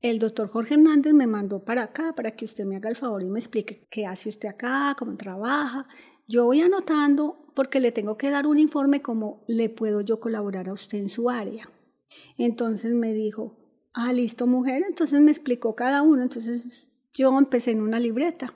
El 0.00 0.18
doctor 0.18 0.48
Jorge 0.48 0.74
Hernández 0.74 1.12
me 1.12 1.26
mandó 1.26 1.64
para 1.64 1.84
acá 1.84 2.12
para 2.14 2.32
que 2.32 2.44
usted 2.44 2.64
me 2.64 2.76
haga 2.76 2.88
el 2.88 2.96
favor 2.96 3.22
y 3.22 3.30
me 3.30 3.38
explique 3.38 3.86
qué 3.88 4.04
hace 4.04 4.28
usted 4.28 4.48
acá, 4.48 4.96
cómo 4.98 5.16
trabaja. 5.16 5.86
Yo 6.26 6.44
voy 6.44 6.60
anotando 6.60 7.46
porque 7.54 7.78
le 7.78 7.92
tengo 7.92 8.16
que 8.16 8.30
dar 8.30 8.46
un 8.46 8.58
informe 8.58 9.00
cómo 9.00 9.44
le 9.46 9.68
puedo 9.68 10.00
yo 10.00 10.18
colaborar 10.18 10.68
a 10.68 10.72
usted 10.72 10.98
en 10.98 11.08
su 11.08 11.30
área. 11.30 11.70
Entonces 12.36 12.94
me 12.94 13.12
dijo, 13.12 13.61
ah, 13.94 14.12
listo 14.12 14.46
mujer, 14.46 14.82
entonces 14.88 15.20
me 15.20 15.30
explicó 15.30 15.74
cada 15.74 16.02
uno. 16.02 16.22
Entonces 16.22 16.90
yo 17.12 17.36
empecé 17.38 17.72
en 17.72 17.82
una 17.82 18.00
libreta 18.00 18.54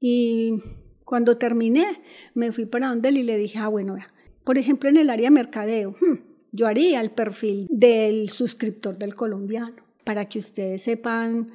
y 0.00 0.62
cuando 1.04 1.36
terminé 1.36 2.02
me 2.34 2.52
fui 2.52 2.66
para 2.66 2.88
donde 2.88 3.10
y 3.10 3.22
le 3.22 3.36
dije, 3.36 3.58
ah, 3.58 3.68
bueno, 3.68 3.96
por 4.44 4.58
ejemplo 4.58 4.88
en 4.88 4.96
el 4.96 5.10
área 5.10 5.30
mercadeo, 5.30 5.92
hmm, 5.92 6.18
yo 6.52 6.66
haría 6.66 7.00
el 7.00 7.10
perfil 7.10 7.66
del 7.70 8.30
suscriptor 8.30 8.98
del 8.98 9.14
colombiano 9.14 9.82
para 10.04 10.28
que 10.28 10.38
ustedes 10.38 10.82
sepan 10.82 11.50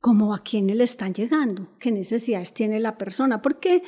cómo 0.00 0.34
a 0.34 0.42
quién 0.42 0.66
le 0.66 0.84
están 0.84 1.12
llegando, 1.12 1.68
qué 1.78 1.90
necesidades 1.90 2.54
tiene 2.54 2.80
la 2.80 2.96
persona, 2.96 3.42
porque 3.42 3.82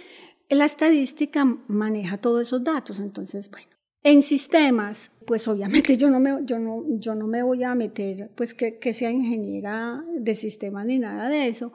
la 0.49 0.65
estadística 0.65 1.45
maneja 1.69 2.19
todos 2.19 2.43
esos 2.43 2.65
datos. 2.65 2.99
Entonces, 2.99 3.51
bueno, 3.51 3.69
en 4.03 4.23
sistemas, 4.23 5.13
pues 5.27 5.47
obviamente 5.47 5.97
yo 5.97 6.11
no 6.11 6.21
me, 6.21 6.39
yo 6.45 6.59
no, 6.59 6.85
yo 6.89 7.15
no 7.15 7.27
me 7.27 7.43
voy 7.43 7.65
a 7.65 7.75
meter, 7.75 8.31
pues 8.35 8.55
que, 8.55 8.79
que, 8.79 8.93
sea 8.95 9.11
ingeniera 9.11 10.03
de 10.17 10.35
sistemas 10.35 10.87
ni 10.87 10.99
nada 10.99 11.29
de 11.29 11.49
eso, 11.49 11.73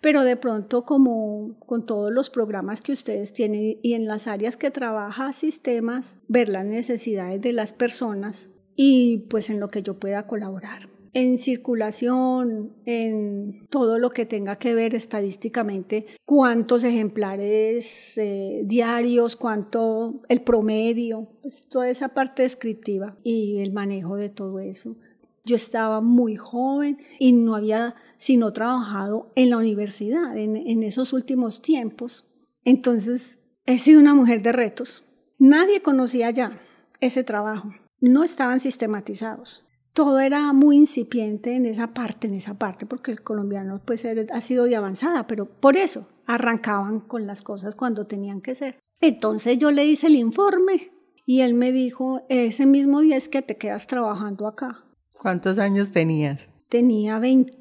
pero 0.00 0.24
de 0.24 0.36
pronto 0.36 0.84
como 0.84 1.56
con 1.60 1.86
todos 1.86 2.12
los 2.12 2.30
programas 2.30 2.82
que 2.82 2.92
ustedes 2.92 3.32
tienen 3.32 3.78
y 3.80 3.94
en 3.94 4.06
las 4.06 4.26
áreas 4.26 4.56
que 4.56 4.70
trabaja 4.70 5.32
sistemas, 5.32 6.16
ver 6.26 6.48
las 6.48 6.66
necesidades 6.66 7.40
de 7.40 7.52
las 7.52 7.74
personas 7.74 8.50
y 8.74 9.26
pues 9.30 9.48
en 9.48 9.60
lo 9.60 9.68
que 9.68 9.82
yo 9.82 9.98
pueda 9.98 10.26
colaborar 10.26 10.97
en 11.12 11.38
circulación, 11.38 12.72
en 12.84 13.66
todo 13.68 13.98
lo 13.98 14.10
que 14.10 14.26
tenga 14.26 14.56
que 14.56 14.74
ver 14.74 14.94
estadísticamente, 14.94 16.06
cuántos 16.24 16.84
ejemplares 16.84 18.16
eh, 18.18 18.62
diarios, 18.64 19.36
cuánto 19.36 20.22
el 20.28 20.42
promedio, 20.42 21.28
pues, 21.42 21.66
toda 21.68 21.88
esa 21.88 22.08
parte 22.08 22.42
descriptiva 22.42 23.16
y 23.22 23.58
el 23.58 23.72
manejo 23.72 24.16
de 24.16 24.28
todo 24.28 24.60
eso. 24.60 24.96
Yo 25.44 25.56
estaba 25.56 26.00
muy 26.00 26.36
joven 26.36 26.98
y 27.18 27.32
no 27.32 27.54
había 27.56 27.94
sino 28.18 28.52
trabajado 28.52 29.32
en 29.36 29.50
la 29.50 29.56
universidad 29.56 30.36
en, 30.36 30.56
en 30.56 30.82
esos 30.82 31.12
últimos 31.12 31.62
tiempos. 31.62 32.26
Entonces 32.64 33.38
he 33.64 33.78
sido 33.78 34.00
una 34.00 34.14
mujer 34.14 34.42
de 34.42 34.52
retos. 34.52 35.04
Nadie 35.38 35.82
conocía 35.82 36.30
ya 36.30 36.60
ese 37.00 37.22
trabajo. 37.24 37.70
No 38.00 38.24
estaban 38.24 38.60
sistematizados. 38.60 39.67
Todo 39.92 40.20
era 40.20 40.52
muy 40.52 40.76
incipiente 40.76 41.54
en 41.56 41.66
esa 41.66 41.88
parte, 41.94 42.28
en 42.28 42.34
esa 42.34 42.54
parte, 42.54 42.86
porque 42.86 43.10
el 43.10 43.22
colombiano 43.22 43.80
pues 43.84 44.04
ha 44.04 44.40
sido 44.40 44.64
de 44.64 44.76
avanzada, 44.76 45.26
pero 45.26 45.46
por 45.46 45.76
eso 45.76 46.06
arrancaban 46.26 47.00
con 47.00 47.26
las 47.26 47.42
cosas 47.42 47.74
cuando 47.74 48.06
tenían 48.06 48.40
que 48.40 48.54
ser. 48.54 48.78
Entonces 49.00 49.58
yo 49.58 49.70
le 49.70 49.84
hice 49.86 50.06
el 50.06 50.16
informe 50.16 50.92
y 51.26 51.40
él 51.40 51.54
me 51.54 51.72
dijo, 51.72 52.22
ese 52.28 52.64
mismo 52.66 53.00
día 53.00 53.16
es 53.16 53.28
que 53.28 53.42
te 53.42 53.56
quedas 53.56 53.86
trabajando 53.86 54.46
acá. 54.46 54.84
¿Cuántos 55.20 55.58
años 55.58 55.90
tenías? 55.90 56.48
Tenía 56.68 57.18
20, 57.18 57.58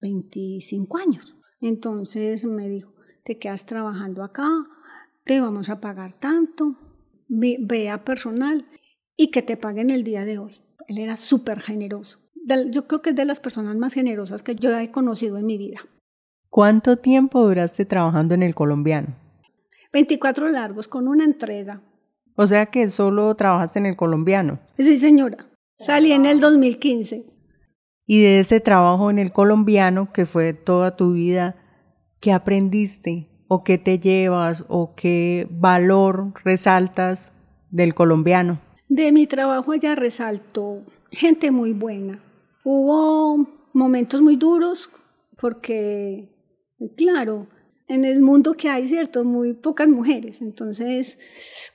25 0.00 0.98
años. 0.98 1.36
Entonces 1.60 2.44
me 2.44 2.68
dijo, 2.68 2.92
te 3.24 3.38
quedas 3.38 3.66
trabajando 3.66 4.24
acá, 4.24 4.48
te 5.24 5.40
vamos 5.40 5.70
a 5.70 5.80
pagar 5.80 6.18
tanto, 6.18 6.76
vea 7.28 8.04
personal 8.04 8.66
y 9.16 9.30
que 9.30 9.42
te 9.42 9.56
paguen 9.56 9.90
el 9.90 10.02
día 10.02 10.24
de 10.24 10.38
hoy. 10.38 10.60
Él 10.90 10.98
era 10.98 11.16
súper 11.16 11.60
generoso. 11.60 12.18
Yo 12.72 12.88
creo 12.88 13.00
que 13.00 13.10
es 13.10 13.16
de 13.16 13.24
las 13.24 13.38
personas 13.38 13.76
más 13.76 13.94
generosas 13.94 14.42
que 14.42 14.56
yo 14.56 14.76
he 14.76 14.90
conocido 14.90 15.38
en 15.38 15.46
mi 15.46 15.56
vida. 15.56 15.78
¿Cuánto 16.48 16.96
tiempo 16.96 17.46
duraste 17.46 17.84
trabajando 17.84 18.34
en 18.34 18.42
el 18.42 18.56
colombiano? 18.56 19.14
24 19.92 20.48
largos, 20.48 20.88
con 20.88 21.06
una 21.06 21.22
entrega. 21.22 21.80
O 22.34 22.44
sea 22.44 22.66
que 22.66 22.90
solo 22.90 23.32
trabajaste 23.36 23.78
en 23.78 23.86
el 23.86 23.94
colombiano. 23.94 24.58
Sí, 24.78 24.98
señora. 24.98 25.46
Salí 25.78 26.10
en 26.10 26.26
el 26.26 26.40
2015. 26.40 27.24
Y 28.06 28.22
de 28.22 28.40
ese 28.40 28.58
trabajo 28.58 29.10
en 29.10 29.20
el 29.20 29.30
colombiano, 29.30 30.12
que 30.12 30.26
fue 30.26 30.54
toda 30.54 30.96
tu 30.96 31.12
vida, 31.12 31.54
¿qué 32.18 32.32
aprendiste? 32.32 33.28
¿O 33.46 33.62
qué 33.62 33.78
te 33.78 34.00
llevas? 34.00 34.64
¿O 34.66 34.96
qué 34.96 35.46
valor 35.52 36.32
resaltas 36.42 37.30
del 37.70 37.94
colombiano? 37.94 38.60
De 38.90 39.12
mi 39.12 39.28
trabajo 39.28 39.70
allá 39.70 39.94
resalto 39.94 40.82
gente 41.12 41.52
muy 41.52 41.72
buena. 41.72 42.20
Hubo 42.64 43.46
momentos 43.72 44.20
muy 44.20 44.34
duros 44.34 44.90
porque, 45.36 46.28
claro, 46.96 47.46
en 47.86 48.04
el 48.04 48.20
mundo 48.20 48.54
que 48.54 48.68
hay, 48.68 48.88
¿cierto? 48.88 49.22
Muy 49.22 49.54
pocas 49.54 49.88
mujeres. 49.88 50.42
Entonces, 50.42 51.20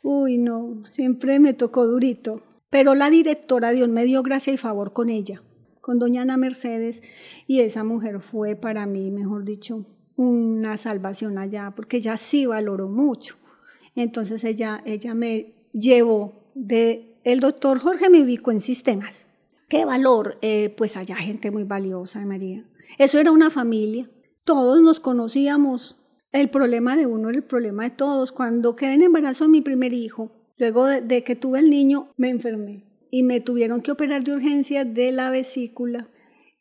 uy, 0.04 0.38
no, 0.38 0.84
siempre 0.90 1.40
me 1.40 1.54
tocó 1.54 1.88
durito. 1.88 2.42
Pero 2.70 2.96
la 2.96 3.10
directora 3.10 3.72
Dios 3.72 3.88
me 3.88 4.04
dio 4.04 4.22
gracia 4.22 4.52
y 4.52 4.58
favor 4.58 4.92
con 4.92 5.10
ella, 5.10 5.42
con 5.80 6.00
doña 6.00 6.24
Ana 6.24 6.36
Mercedes, 6.36 7.02
y 7.48 7.62
esa 7.62 7.86
mujer 7.86 8.20
fue 8.20 8.58
para 8.58 8.86
mí, 8.88 9.10
mejor 9.10 9.46
dicho, 9.46 9.86
una 10.18 10.78
salvación 10.78 11.38
allá, 11.38 11.72
porque 11.78 11.96
ella 11.96 12.18
sí 12.18 12.46
valoró 12.46 12.90
mucho. 12.90 13.38
Entonces 13.96 14.44
ella, 14.44 14.84
ella 14.86 15.14
me 15.16 15.54
llevó 15.72 16.45
de... 16.56 17.12
El 17.24 17.40
doctor 17.40 17.80
Jorge 17.80 18.10
me 18.10 18.24
ubicó 18.24 18.52
en 18.52 18.62
sistemas. 18.62 19.28
¿Qué 19.68 19.84
valor? 19.84 20.38
Eh, 20.42 20.74
pues 20.76 20.96
allá 20.96 21.16
gente 21.16 21.50
muy 21.52 21.64
valiosa, 21.64 22.20
María. 22.26 22.64
Eso 22.98 23.20
era 23.20 23.32
una 23.32 23.50
familia. 23.50 24.10
Todos 24.44 24.82
nos 24.82 25.00
conocíamos. 25.00 26.00
El 26.32 26.50
problema 26.50 26.96
de 26.96 27.08
uno 27.08 27.30
era 27.30 27.38
el 27.40 27.44
problema 27.44 27.84
de 27.84 27.90
todos. 27.92 28.32
Cuando 28.32 28.76
quedé 28.76 28.94
en 28.94 29.02
embarazo 29.02 29.46
de 29.46 29.50
mi 29.50 29.62
primer 29.62 29.94
hijo, 29.94 30.32
luego 30.58 30.86
de, 30.86 31.24
que 31.24 31.36
tuve 31.36 31.60
el 31.60 31.70
niño, 31.70 32.10
me 32.18 32.30
enfermé 32.30 32.84
y 33.10 33.24
me 33.24 33.40
tuvieron 33.40 33.82
que 33.82 33.92
operar 33.92 34.24
de 34.24 34.34
urgencia 34.34 34.86
de 34.86 35.12
la 35.12 35.30
vesícula 35.30 36.10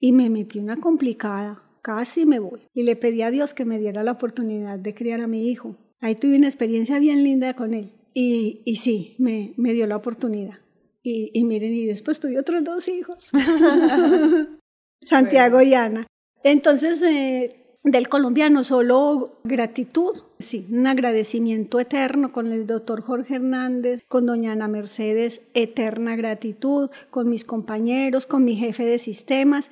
y 0.01 0.13
me 0.13 0.31
metí 0.31 0.59
una 0.61 0.77
complicada. 0.77 1.63
Casi 1.83 2.25
me 2.25 2.39
voy. 2.39 2.61
Y 2.73 2.85
le 2.85 2.97
pedí 2.97 3.21
a 3.21 3.31
Dios 3.31 3.53
que 3.53 3.67
me 3.67 3.79
diera 3.79 4.03
la 4.03 4.13
oportunidad 4.13 4.79
de 4.79 4.95
criar 4.95 5.21
a 5.21 5.27
mi 5.27 5.51
hijo. 5.51 5.77
Ahí 6.01 6.15
tuve 6.15 6.37
una 6.37 6.49
experiencia 6.49 6.99
bien 6.99 7.23
linda 7.23 7.55
con 7.55 7.75
él. 7.75 7.93
Y, 8.15 8.63
y 8.65 8.77
sí, 8.77 9.17
me, 9.19 9.53
me, 9.57 9.73
dio 9.73 9.87
la 9.87 9.97
oportunidad. 9.97 10.61
Y, 11.03 11.31
y, 11.35 11.45
miren, 11.45 11.75
y 11.75 11.87
después 11.87 12.21
tuve 12.21 12.39
otros 12.39 12.63
dos 12.63 12.89
hijos. 12.89 13.31
Santiago 15.03 15.61
y 15.61 15.75
Ana. 15.75 16.07
Entonces, 16.45 17.03
eh, 17.03 17.65
del 17.85 18.09
colombiano 18.09 18.65
solo 18.65 19.41
gratitud, 19.45 20.23
sí, 20.39 20.67
un 20.71 20.87
agradecimiento 20.87 21.81
eterno 21.81 22.33
con 22.33 22.51
el 22.51 22.67
doctor 22.67 23.03
Jorge 23.03 23.35
Hernández, 23.35 24.03
con 24.09 24.25
doña 24.27 24.53
Ana 24.53 24.69
Mercedes, 24.69 25.43
eterna 25.53 26.17
gratitud, 26.17 26.91
con 27.11 27.29
mis 27.29 27.45
compañeros, 27.45 28.27
con 28.27 28.45
mi 28.45 28.57
jefe 28.57 28.85
de 28.85 28.99
sistemas. 28.99 29.71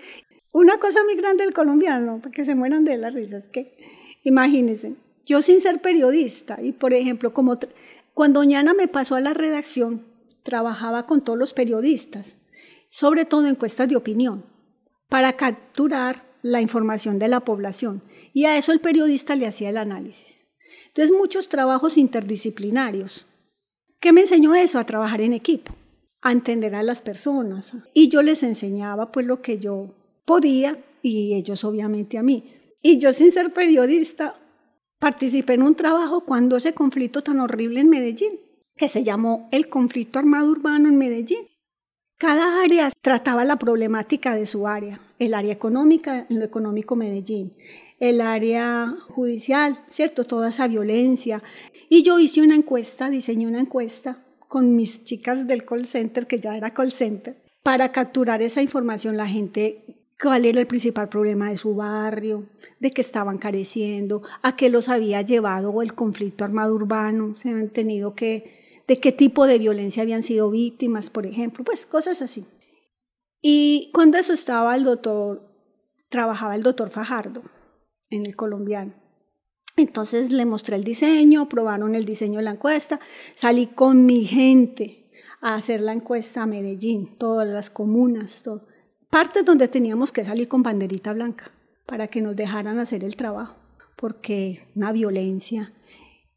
Una 0.52 0.78
cosa 0.78 1.02
muy 1.04 1.14
grande 1.14 1.44
del 1.44 1.54
colombiano, 1.54 2.18
para 2.18 2.32
que 2.32 2.44
se 2.44 2.54
mueran 2.54 2.84
de 2.84 2.98
la 2.98 3.08
risa, 3.08 3.38
es 3.38 3.48
que, 3.48 3.74
imagínense, 4.24 4.94
yo 5.24 5.40
sin 5.40 5.60
ser 5.60 5.80
periodista, 5.80 6.58
y 6.62 6.72
por 6.72 6.92
ejemplo, 6.92 7.32
como 7.32 7.58
cuando 8.14 8.40
doña 8.40 8.60
Ana 8.60 8.74
me 8.74 8.88
pasó 8.88 9.14
a 9.14 9.20
la 9.20 9.34
redacción, 9.34 10.06
trabajaba 10.42 11.06
con 11.06 11.22
todos 11.22 11.38
los 11.38 11.54
periodistas, 11.54 12.36
sobre 12.90 13.24
todo 13.24 13.46
encuestas 13.46 13.88
de 13.88 13.96
opinión, 13.96 14.44
para 15.08 15.34
capturar 15.34 16.24
la 16.42 16.60
información 16.60 17.18
de 17.18 17.28
la 17.28 17.40
población 17.40 18.02
y 18.32 18.44
a 18.44 18.56
eso 18.56 18.72
el 18.72 18.80
periodista 18.80 19.36
le 19.36 19.46
hacía 19.46 19.70
el 19.70 19.76
análisis. 19.76 20.46
Entonces 20.88 21.16
muchos 21.16 21.48
trabajos 21.48 21.96
interdisciplinarios. 21.96 23.26
¿Qué 24.00 24.12
me 24.12 24.22
enseñó 24.22 24.54
eso? 24.54 24.78
A 24.78 24.84
trabajar 24.84 25.20
en 25.20 25.32
equipo, 25.32 25.72
a 26.20 26.32
entender 26.32 26.74
a 26.74 26.82
las 26.82 27.02
personas. 27.02 27.72
Y 27.94 28.08
yo 28.08 28.22
les 28.22 28.42
enseñaba 28.42 29.12
pues 29.12 29.26
lo 29.26 29.40
que 29.40 29.58
yo 29.58 29.94
podía 30.24 30.82
y 31.02 31.34
ellos 31.34 31.64
obviamente 31.64 32.18
a 32.18 32.22
mí. 32.22 32.44
Y 32.82 32.98
yo 32.98 33.12
sin 33.12 33.30
ser 33.30 33.52
periodista 33.52 34.34
participé 35.02 35.54
en 35.54 35.64
un 35.64 35.74
trabajo 35.74 36.20
cuando 36.20 36.56
ese 36.56 36.74
conflicto 36.74 37.24
tan 37.24 37.40
horrible 37.40 37.80
en 37.80 37.88
Medellín, 37.88 38.38
que 38.76 38.88
se 38.88 39.02
llamó 39.02 39.48
el 39.50 39.68
conflicto 39.68 40.20
armado 40.20 40.48
urbano 40.48 40.88
en 40.88 40.96
Medellín. 40.96 41.40
Cada 42.18 42.62
área 42.62 42.88
trataba 43.00 43.44
la 43.44 43.56
problemática 43.56 44.36
de 44.36 44.46
su 44.46 44.68
área, 44.68 45.00
el 45.18 45.34
área 45.34 45.52
económica, 45.52 46.24
en 46.30 46.38
lo 46.38 46.44
económico 46.44 46.94
Medellín, 46.94 47.56
el 47.98 48.20
área 48.20 48.94
judicial, 49.08 49.84
¿cierto? 49.88 50.22
Toda 50.22 50.50
esa 50.50 50.68
violencia. 50.68 51.42
Y 51.88 52.04
yo 52.04 52.20
hice 52.20 52.40
una 52.40 52.54
encuesta, 52.54 53.10
diseñé 53.10 53.48
una 53.48 53.58
encuesta 53.58 54.22
con 54.46 54.76
mis 54.76 55.02
chicas 55.02 55.48
del 55.48 55.64
call 55.64 55.84
center, 55.84 56.28
que 56.28 56.38
ya 56.38 56.56
era 56.56 56.74
call 56.74 56.92
center, 56.92 57.42
para 57.64 57.90
capturar 57.90 58.40
esa 58.40 58.62
información, 58.62 59.16
la 59.16 59.26
gente, 59.26 60.01
cuál 60.22 60.44
era 60.44 60.60
el 60.60 60.68
principal 60.68 61.08
problema 61.08 61.50
de 61.50 61.56
su 61.56 61.74
barrio, 61.74 62.46
de 62.78 62.92
qué 62.92 63.00
estaban 63.00 63.38
careciendo, 63.38 64.22
a 64.42 64.54
qué 64.54 64.70
los 64.70 64.88
había 64.88 65.20
llevado 65.22 65.82
el 65.82 65.94
conflicto 65.94 66.44
armado 66.44 66.74
urbano, 66.74 67.36
se 67.36 67.48
han 67.48 67.70
tenido 67.70 68.14
que 68.14 68.84
de 68.86 68.98
qué 68.98 69.10
tipo 69.10 69.46
de 69.46 69.58
violencia 69.58 70.02
habían 70.02 70.22
sido 70.22 70.50
víctimas, 70.50 71.10
por 71.10 71.26
ejemplo, 71.26 71.64
pues 71.64 71.86
cosas 71.86 72.22
así. 72.22 72.46
Y 73.40 73.90
cuando 73.92 74.16
eso 74.18 74.32
estaba 74.32 74.76
el 74.76 74.84
doctor, 74.84 75.42
trabajaba 76.08 76.54
el 76.54 76.62
doctor 76.62 76.90
Fajardo 76.90 77.42
en 78.10 78.24
el 78.24 78.36
colombiano. 78.36 78.94
Entonces 79.76 80.30
le 80.30 80.44
mostré 80.44 80.76
el 80.76 80.84
diseño, 80.84 81.48
probaron 81.48 81.94
el 81.94 82.04
diseño 82.04 82.36
de 82.36 82.44
la 82.44 82.52
encuesta, 82.52 83.00
salí 83.34 83.66
con 83.68 84.04
mi 84.04 84.24
gente 84.24 85.10
a 85.40 85.54
hacer 85.54 85.80
la 85.80 85.92
encuesta 85.92 86.42
a 86.42 86.46
Medellín, 86.46 87.16
todas 87.18 87.48
las 87.48 87.70
comunas, 87.70 88.42
todo. 88.42 88.71
Partes 89.12 89.44
donde 89.44 89.68
teníamos 89.68 90.10
que 90.10 90.24
salir 90.24 90.48
con 90.48 90.62
banderita 90.62 91.12
blanca 91.12 91.52
para 91.84 92.08
que 92.08 92.22
nos 92.22 92.34
dejaran 92.34 92.78
hacer 92.78 93.04
el 93.04 93.14
trabajo, 93.14 93.56
porque 93.94 94.66
una 94.74 94.90
violencia. 94.90 95.74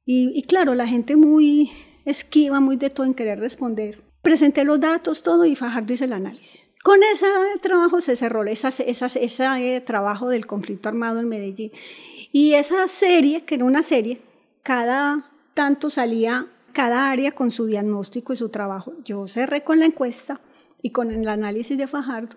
Y, 0.05 0.43
claro, 0.43 0.75
la 0.75 0.85
gente 0.85 1.15
muy 1.15 1.71
esquiva 2.03 2.59
muy 2.59 2.75
de 2.75 2.89
todo 2.89 3.05
en 3.05 3.13
querer 3.13 3.39
responder. 3.39 4.03
Presenté 4.21 4.65
los 4.65 4.81
datos, 4.81 5.23
todo, 5.23 5.45
y 5.45 5.55
Fajardo 5.55 5.93
hizo 5.93 6.03
el 6.03 6.11
análisis. 6.11 6.69
Con 6.83 6.99
ese 7.01 7.27
trabajo 7.61 8.01
se 8.01 8.17
cerró 8.17 8.43
ese 8.43 8.67
eh, 8.83 9.81
trabajo 9.81 10.27
del 10.27 10.45
conflicto 10.45 10.89
armado 10.89 11.21
en 11.21 11.29
Medellín. 11.29 11.71
Y 12.33 12.55
esa 12.55 12.89
serie, 12.89 13.45
que 13.45 13.55
era 13.55 13.63
una 13.63 13.83
serie, 13.83 14.19
cada 14.63 15.31
tanto 15.53 15.89
salía 15.89 16.47
cada 16.73 17.09
área 17.09 17.31
con 17.31 17.51
su 17.51 17.67
diagnóstico 17.67 18.33
y 18.33 18.35
su 18.35 18.49
trabajo. 18.49 18.91
Yo 19.05 19.27
cerré 19.27 19.63
con 19.63 19.79
la 19.79 19.85
encuesta 19.85 20.41
y 20.85 20.91
con 20.91 21.09
el 21.09 21.27
análisis 21.27 21.79
de 21.79 21.87
Fajardo. 21.87 22.35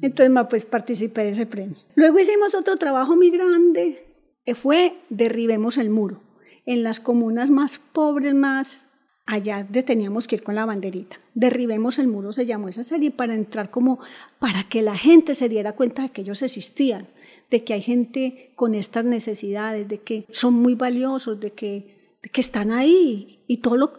Entonces, 0.00 0.34
pues 0.48 0.64
participé 0.64 1.24
de 1.24 1.30
ese 1.30 1.44
premio. 1.44 1.76
Luego 1.94 2.18
hicimos 2.18 2.54
otro 2.54 2.78
trabajo 2.78 3.16
muy 3.16 3.28
grande, 3.28 4.02
que 4.46 4.54
fue 4.54 4.94
Derribemos 5.10 5.76
el 5.76 5.90
muro. 5.90 6.22
En 6.64 6.82
las 6.82 7.00
comunas 7.00 7.50
más 7.50 7.76
pobres, 7.76 8.32
más 8.32 8.86
allá 9.26 9.66
teníamos 9.84 10.26
que 10.26 10.36
ir 10.36 10.42
con 10.42 10.54
la 10.54 10.64
banderita. 10.64 11.20
Derribemos 11.34 11.98
el 11.98 12.08
muro, 12.08 12.32
se 12.32 12.46
llamó 12.46 12.68
esa 12.68 12.82
serie, 12.82 13.10
para 13.10 13.34
entrar 13.34 13.70
como, 13.70 13.98
para 14.38 14.62
que 14.64 14.80
la 14.80 14.96
gente 14.96 15.34
se 15.34 15.50
diera 15.50 15.74
cuenta 15.74 16.00
de 16.00 16.08
que 16.08 16.22
ellos 16.22 16.40
existían, 16.40 17.08
de 17.50 17.62
que 17.62 17.74
hay 17.74 17.82
gente 17.82 18.52
con 18.54 18.74
estas 18.74 19.04
necesidades, 19.04 19.86
de 19.86 19.98
que 19.98 20.24
son 20.30 20.54
muy 20.54 20.76
valiosos, 20.76 21.38
de 21.40 21.50
que, 21.50 22.16
que 22.32 22.40
están 22.40 22.70
ahí 22.70 23.44
y 23.46 23.58
todas 23.58 23.90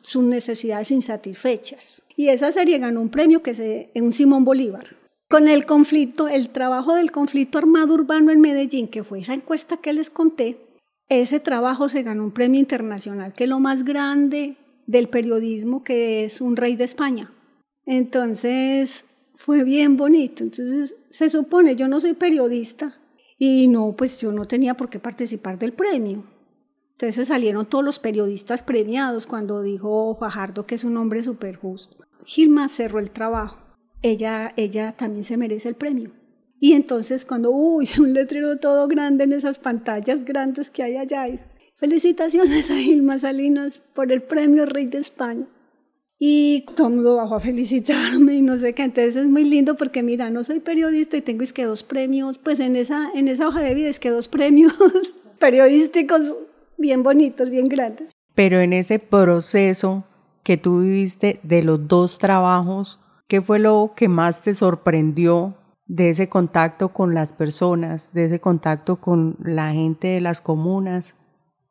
sus 0.00 0.24
necesidades 0.24 0.90
insatisfechas. 0.90 2.02
Y 2.22 2.28
esa 2.28 2.52
serie 2.52 2.78
ganó 2.78 3.00
un 3.00 3.08
premio 3.08 3.42
que 3.42 3.50
es 3.50 3.60
un 4.00 4.12
Simón 4.12 4.44
Bolívar. 4.44 4.94
Con 5.28 5.48
el 5.48 5.66
conflicto, 5.66 6.28
el 6.28 6.50
trabajo 6.50 6.94
del 6.94 7.10
conflicto 7.10 7.58
armado 7.58 7.94
urbano 7.94 8.30
en 8.30 8.40
Medellín, 8.40 8.86
que 8.86 9.02
fue 9.02 9.18
esa 9.18 9.34
encuesta 9.34 9.78
que 9.78 9.92
les 9.92 10.08
conté, 10.08 10.56
ese 11.08 11.40
trabajo 11.40 11.88
se 11.88 12.04
ganó 12.04 12.22
un 12.22 12.30
premio 12.30 12.60
internacional, 12.60 13.32
que 13.32 13.42
es 13.42 13.50
lo 13.50 13.58
más 13.58 13.82
grande 13.82 14.54
del 14.86 15.08
periodismo, 15.08 15.82
que 15.82 16.24
es 16.24 16.40
un 16.40 16.54
rey 16.54 16.76
de 16.76 16.84
España. 16.84 17.32
Entonces, 17.86 19.04
fue 19.34 19.64
bien 19.64 19.96
bonito. 19.96 20.44
Entonces, 20.44 20.94
se 21.10 21.28
supone, 21.28 21.74
yo 21.74 21.88
no 21.88 21.98
soy 21.98 22.14
periodista 22.14 23.00
y 23.36 23.66
no, 23.66 23.96
pues 23.96 24.20
yo 24.20 24.30
no 24.30 24.44
tenía 24.44 24.74
por 24.74 24.88
qué 24.88 25.00
participar 25.00 25.58
del 25.58 25.72
premio. 25.72 26.22
Entonces 26.92 27.26
salieron 27.26 27.66
todos 27.66 27.84
los 27.84 27.98
periodistas 27.98 28.62
premiados 28.62 29.26
cuando 29.26 29.60
dijo 29.60 30.14
Fajardo 30.20 30.66
que 30.66 30.76
es 30.76 30.84
un 30.84 30.96
hombre 30.96 31.24
súper 31.24 31.56
justo. 31.56 31.96
Gilma 32.24 32.68
cerró 32.68 32.98
el 32.98 33.10
trabajo. 33.10 33.58
Ella, 34.02 34.52
ella 34.56 34.94
también 34.96 35.24
se 35.24 35.36
merece 35.36 35.68
el 35.68 35.74
premio. 35.74 36.10
Y 36.60 36.74
entonces 36.74 37.24
cuando, 37.24 37.50
uy, 37.50 37.88
un 37.98 38.14
letrero 38.14 38.56
todo 38.58 38.86
grande 38.88 39.24
en 39.24 39.32
esas 39.32 39.58
pantallas 39.58 40.24
grandes 40.24 40.70
que 40.70 40.82
hay 40.82 40.96
allá, 40.96 41.26
felicitaciones 41.76 42.70
a 42.70 42.76
Gilma 42.76 43.18
Salinas 43.18 43.82
por 43.94 44.12
el 44.12 44.22
premio 44.22 44.66
Rey 44.66 44.86
de 44.86 44.98
España. 44.98 45.46
Y 46.24 46.64
todo 46.76 46.86
el 46.86 46.94
mundo 46.94 47.16
bajó 47.16 47.34
a 47.34 47.40
felicitarme 47.40 48.34
y 48.34 48.42
no 48.42 48.56
sé 48.56 48.74
qué. 48.74 48.84
Entonces 48.84 49.16
es 49.16 49.26
muy 49.26 49.42
lindo 49.42 49.74
porque, 49.74 50.04
mira, 50.04 50.30
no 50.30 50.44
soy 50.44 50.60
periodista 50.60 51.16
y 51.16 51.20
tengo 51.22 51.42
es 51.42 51.52
que 51.52 51.64
dos 51.64 51.82
premios, 51.82 52.38
pues 52.38 52.60
en 52.60 52.76
esa, 52.76 53.10
en 53.12 53.26
esa 53.26 53.48
hoja 53.48 53.60
de 53.60 53.74
vida 53.74 53.88
es 53.88 53.98
que 53.98 54.10
dos 54.10 54.28
premios 54.28 54.72
periodísticos 55.40 56.36
bien 56.78 57.02
bonitos, 57.02 57.50
bien 57.50 57.68
grandes. 57.68 58.12
Pero 58.36 58.60
en 58.60 58.72
ese 58.72 59.00
proceso 59.00 60.04
que 60.42 60.56
tú 60.56 60.80
viviste 60.80 61.40
de 61.42 61.62
los 61.62 61.88
dos 61.88 62.18
trabajos, 62.18 63.00
¿qué 63.28 63.40
fue 63.40 63.58
lo 63.58 63.92
que 63.96 64.08
más 64.08 64.42
te 64.42 64.54
sorprendió 64.54 65.56
de 65.86 66.10
ese 66.10 66.28
contacto 66.28 66.88
con 66.92 67.14
las 67.14 67.34
personas, 67.34 68.12
de 68.12 68.24
ese 68.24 68.40
contacto 68.40 68.96
con 68.96 69.36
la 69.40 69.72
gente 69.72 70.08
de 70.08 70.20
las 70.20 70.40
comunas? 70.40 71.14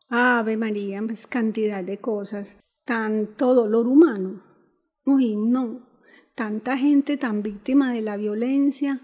Ave 0.10 0.58
María, 0.58 1.02
pues 1.06 1.28
cantidad 1.28 1.84
de 1.84 2.00
cosas, 2.00 2.58
tanto 2.86 3.54
dolor 3.54 3.88
humano. 3.88 4.42
Uy, 5.06 5.36
no, 5.36 5.80
tanta 6.36 6.78
gente 6.78 7.18
tan 7.18 7.42
víctima 7.42 7.94
de 7.94 8.02
la 8.02 8.18
violencia. 8.18 9.02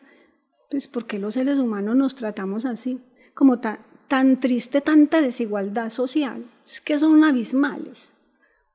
Pues, 0.69 0.87
¿por 0.87 1.05
qué 1.05 1.17
los 1.17 1.35
seres 1.35 1.59
humanos 1.59 1.95
nos 1.95 2.15
tratamos 2.15 2.65
así? 2.65 2.99
Como 3.33 3.59
tan, 3.59 3.79
tan 4.07 4.39
triste 4.39 4.81
tanta 4.81 5.21
desigualdad 5.21 5.89
social, 5.89 6.45
es 6.65 6.81
que 6.81 6.99
son 6.99 7.23
abismales. 7.23 8.13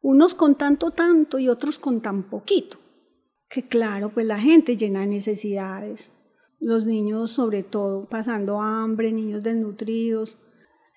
Unos 0.02 0.34
con 0.34 0.56
tanto, 0.56 0.90
tanto 0.90 1.38
y 1.38 1.48
otros 1.48 1.78
con 1.78 2.00
tan 2.00 2.24
poquito. 2.24 2.78
Que 3.48 3.62
claro, 3.62 4.10
pues 4.12 4.26
la 4.26 4.38
gente 4.38 4.76
llena 4.76 5.00
de 5.00 5.06
necesidades. 5.06 6.10
Los 6.58 6.86
niños 6.86 7.30
sobre 7.30 7.62
todo 7.62 8.08
pasando 8.08 8.60
hambre, 8.60 9.12
niños 9.12 9.42
desnutridos. 9.42 10.38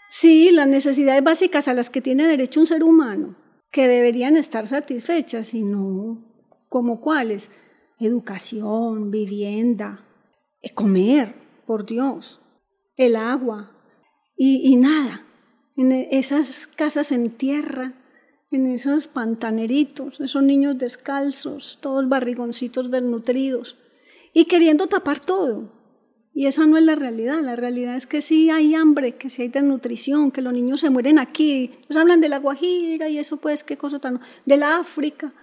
Sí, 0.09 0.51
las 0.51 0.67
necesidades 0.67 1.23
básicas 1.23 1.67
a 1.67 1.73
las 1.73 1.89
que 1.89 2.01
tiene 2.01 2.25
derecho 2.25 2.59
un 2.59 2.67
ser 2.67 2.83
humano, 2.83 3.35
que 3.71 3.87
deberían 3.87 4.37
estar 4.37 4.67
satisfechas, 4.67 5.53
y 5.53 5.63
no, 5.63 6.23
como 6.69 7.01
cuáles, 7.01 7.51
educación, 7.99 9.11
vivienda, 9.11 10.05
eh, 10.61 10.73
comer, 10.73 11.35
por 11.65 11.85
Dios, 11.85 12.41
el 12.95 13.15
agua, 13.15 13.71
y, 14.37 14.75
nada, 14.75 15.25
en 15.77 15.91
esas 15.91 16.67
casas 16.67 17.11
en 17.11 17.31
tierra, 17.31 17.93
en 18.55 18.67
esos 18.67 19.07
pantaneritos, 19.07 20.19
esos 20.19 20.43
niños 20.43 20.77
descalzos, 20.77 21.77
todos 21.81 22.09
barrigoncitos 22.09 22.89
desnutridos, 22.89 23.77
y 24.33 24.45
queriendo 24.45 24.87
tapar 24.87 25.19
todo. 25.19 25.71
Y 26.33 26.47
esa 26.47 26.65
no 26.65 26.77
es 26.77 26.83
la 26.83 26.95
realidad, 26.95 27.41
la 27.41 27.55
realidad 27.55 27.95
es 27.95 28.05
que 28.05 28.19
sí 28.19 28.49
hay 28.49 28.75
hambre, 28.75 29.15
que 29.15 29.29
sí 29.29 29.43
hay 29.43 29.47
desnutrición, 29.47 30.31
que 30.31 30.41
los 30.41 30.51
niños 30.51 30.81
se 30.81 30.89
mueren 30.89 31.17
aquí. 31.17 31.71
Nos 31.87 31.97
hablan 31.97 32.19
de 32.19 32.27
la 32.27 32.39
Guajira 32.39 33.07
y 33.07 33.17
eso 33.17 33.37
pues, 33.37 33.63
qué 33.63 33.77
cosa 33.77 33.99
tan... 33.99 34.19
de 34.45 34.57
la 34.57 34.77
África. 34.77 35.33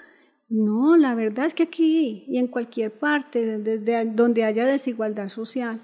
No, 0.50 0.98
la 0.98 1.14
verdad 1.14 1.46
es 1.46 1.54
que 1.54 1.62
aquí 1.62 2.26
y 2.28 2.36
en 2.36 2.46
cualquier 2.46 2.90
parte 2.92 3.58
desde 3.58 4.04
donde 4.04 4.44
haya 4.44 4.66
desigualdad 4.66 5.30
social. 5.30 5.80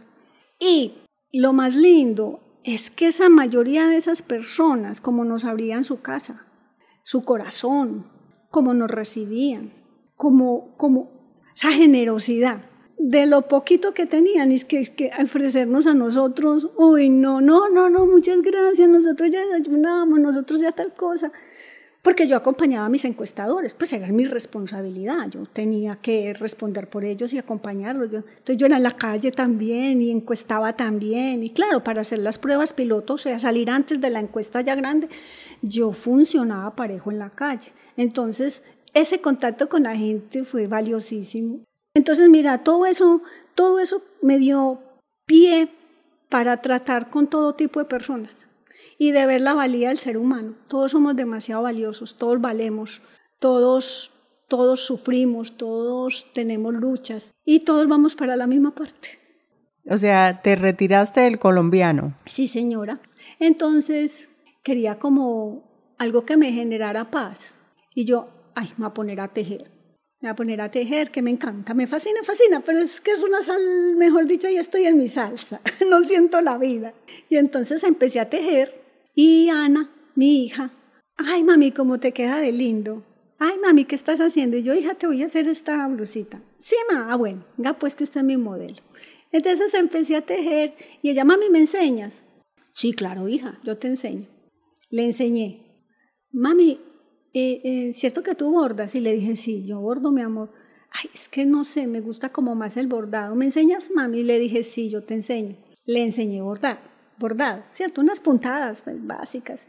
Y 0.61 0.93
lo 1.33 1.55
más 1.55 1.75
lindo 1.75 2.41
es 2.65 2.91
que 2.91 3.07
esa 3.07 3.31
mayoría 3.31 3.87
de 3.87 3.97
esas 3.97 4.21
personas, 4.21 5.01
como 5.01 5.25
nos 5.25 5.47
abrían 5.47 5.85
su 5.85 6.03
casa, 6.03 6.48
su 7.09 7.23
corazón, 7.23 8.05
como 8.51 8.75
nos 8.75 8.91
recibían, 8.91 9.73
como, 10.15 10.77
como 10.77 11.11
esa 11.57 11.73
generosidad 11.73 12.61
de 12.99 13.25
lo 13.25 13.49
poquito 13.49 13.95
que 13.95 14.05
tenían, 14.05 14.53
es 14.53 14.67
que, 14.67 14.79
es 14.79 14.91
que 14.91 15.11
ofrecernos 15.19 15.87
a 15.87 15.95
nosotros, 15.95 16.69
uy, 16.77 17.09
no, 17.09 17.41
no, 17.41 17.71
no, 17.71 17.89
no, 17.89 18.05
muchas 18.05 18.43
gracias, 18.43 18.91
nosotros 18.91 19.31
ya 19.31 19.41
desayunamos, 19.41 20.21
nosotros 20.21 20.61
ya 20.61 20.73
tal 20.73 20.93
cosa 20.93 21.33
porque 22.09 22.27
yo 22.27 22.39
acompañaba 22.39 22.87
a 22.87 22.89
mis 22.89 23.05
encuestadores, 23.05 23.75
pues 23.75 23.93
era 23.93 24.09
mi 24.09 24.25
responsabilidad, 24.25 25.29
yo 25.29 25.45
tenía 25.45 25.97
que 25.97 26.33
responder 26.33 26.89
por 26.89 27.05
ellos 27.05 27.35
y 27.35 27.39
acompañarlos. 27.39 28.07
entonces 28.07 28.57
yo 28.57 28.65
era 28.65 28.79
en 28.79 28.83
la 28.83 28.97
calle 28.97 29.31
también 29.31 30.01
y 30.01 30.11
encuestaba 30.11 30.75
también, 30.75 31.45
y 31.45 31.51
claro, 31.51 31.85
para 31.85 32.01
hacer 32.01 32.21
las 32.21 32.39
pruebas 32.39 32.73
piloto, 32.73 33.13
o 33.13 33.19
sea, 33.19 33.39
salir 33.39 33.69
antes 33.71 34.01
de 34.01 34.09
la 34.09 34.21
encuesta 34.21 34.63
ya 34.63 34.75
grande, 34.75 35.11
yo 35.61 35.93
funcionaba 35.93 36.75
parejo 36.75 37.11
en 37.11 37.19
la 37.19 37.29
calle. 37.29 37.73
Entonces, 37.99 38.63
ese 38.95 39.21
contacto 39.21 39.69
con 39.69 39.83
la 39.83 39.95
gente 39.95 40.45
fue 40.45 40.67
valiosísimo. 40.67 41.61
Entonces, 41.93 42.31
mira, 42.31 42.65
todo 42.65 42.87
eso, 42.87 43.21
todo 43.55 43.81
eso 43.81 44.03
me 44.23 44.39
dio 44.39 44.81
pie 45.27 45.69
para 46.31 46.63
tratar 46.63 47.11
con 47.11 47.27
todo 47.27 47.55
tipo 47.55 47.81
de 47.81 47.85
personas 47.85 48.48
y 48.99 49.13
de 49.13 49.25
ver 49.27 49.41
la 49.41 49.55
valía 49.55 49.89
del 49.89 49.99
ser 49.99 50.19
humano. 50.19 50.55
Todos 50.67 50.91
somos 50.91 51.15
demasiado 51.17 51.63
valiosos, 51.63 52.17
todos 52.17 52.41
valemos, 52.41 53.01
todos, 53.39 54.13
todos 54.49 54.81
sufrimos, 54.81 55.57
todos 55.57 56.33
tenemos 56.35 56.75
luchas 56.75 57.33
y 57.45 57.61
todos 57.61 57.89
vamos 57.89 58.17
para 58.17 58.37
la 58.37 58.47
misma 58.49 58.75
parte. 58.75 59.19
O 59.89 59.97
sea, 59.97 60.43
¿te 60.43 60.57
retiraste 60.57 61.21
del 61.21 61.39
colombiano? 61.39 62.15
Sí, 62.27 62.49
señora. 62.49 63.01
Entonces 63.39 64.29
quería 64.63 64.99
como 64.99 65.95
algo 65.97 66.27
que 66.27 66.37
me 66.37 66.53
generara 66.53 67.11
paz. 67.11 67.61
Y 67.95 68.05
yo, 68.05 68.29
ay, 68.55 68.69
me 68.77 68.85
voy 68.85 68.91
a 68.91 68.95
poner 68.95 69.21
a 69.21 69.29
tejer. 69.29 69.71
Me 70.21 70.29
voy 70.29 70.33
a 70.33 70.37
poner 70.37 70.61
a 70.61 70.71
tejer, 70.71 71.11
que 71.11 71.23
me 71.23 71.31
encanta, 71.31 71.75
me 71.75 71.87
fascina, 71.87 72.25
fascina, 72.25 72.61
pero 72.61 72.81
es 72.81 73.01
que 73.01 73.13
es 73.13 73.23
una 73.23 73.41
sal, 73.41 73.63
mejor 73.97 74.27
dicho, 74.27 74.49
ya 74.49 74.61
estoy 74.61 74.85
en 74.85 74.99
mi 74.99 75.07
salsa, 75.07 75.61
no 75.89 76.03
siento 76.03 76.41
la 76.41 76.59
vida. 76.59 76.93
Y 77.29 77.37
entonces 77.37 77.85
empecé 77.85 78.19
a 78.19 78.29
tejer 78.29 78.88
y 79.21 79.49
Ana, 79.49 79.91
mi 80.15 80.45
hija, 80.45 80.71
ay 81.17 81.43
mami, 81.43 81.73
cómo 81.73 81.99
te 81.99 82.13
queda 82.13 82.37
de 82.37 82.53
lindo. 82.53 83.03
Ay 83.41 83.59
mami, 83.61 83.85
¿qué 83.85 83.97
estás 83.97 84.21
haciendo? 84.21 84.57
Y 84.57 84.63
yo, 84.63 84.75
hija, 84.75 84.95
te 84.95 85.09
voy 85.09 85.25
a 85.25 85.27
hacer 85.27 85.49
esta 85.49 85.89
blusita. 85.89 86.41
Sí, 86.61 86.77
ma, 86.89 87.09
ah, 87.11 87.17
bueno, 87.17 87.45
venga 87.57 87.77
pues 87.77 87.97
que 87.97 88.05
usted 88.05 88.21
es 88.21 88.25
mi 88.25 88.37
modelo. 88.37 88.77
Entonces 89.33 89.75
empecé 89.75 90.15
a 90.15 90.25
tejer 90.25 90.77
y 91.03 91.11
ella, 91.11 91.25
mami, 91.25 91.51
¿me 91.51 91.59
enseñas? 91.59 92.23
Sí, 92.73 92.93
claro, 92.93 93.29
hija, 93.29 93.59
yo 93.65 93.77
te 93.77 93.89
enseño. 93.89 94.29
Le 94.89 95.07
enseñé. 95.07 95.67
Mami, 96.31 96.79
eh, 97.35 97.61
eh, 97.65 97.93
¿cierto 97.95 98.23
que 98.23 98.37
tú 98.37 98.53
bordas? 98.53 98.95
Y 98.95 99.01
le 99.01 99.15
dije, 99.15 99.35
sí, 99.35 99.67
yo 99.67 99.81
bordo, 99.81 100.13
mi 100.13 100.21
amor. 100.21 100.53
Ay, 100.93 101.11
es 101.13 101.29
que 101.29 101.45
no 101.45 101.65
sé, 101.65 101.89
me 101.89 102.01
gusta 102.01 102.31
como 102.31 102.55
más 102.55 102.77
el 102.77 102.87
bordado. 102.87 103.35
¿Me 103.35 103.47
enseñas, 103.47 103.91
mami? 103.93 104.19
Y 104.19 104.23
le 104.23 104.39
dije, 104.39 104.63
sí, 104.63 104.89
yo 104.89 105.03
te 105.03 105.15
enseño. 105.15 105.57
Le 105.87 106.05
enseñé 106.05 106.39
a 106.39 106.45
bordar 106.45 106.88
bordado, 107.19 107.65
¿cierto? 107.73 108.01
Unas 108.01 108.21
puntadas 108.21 108.83
pues, 108.83 108.97
básicas. 109.07 109.67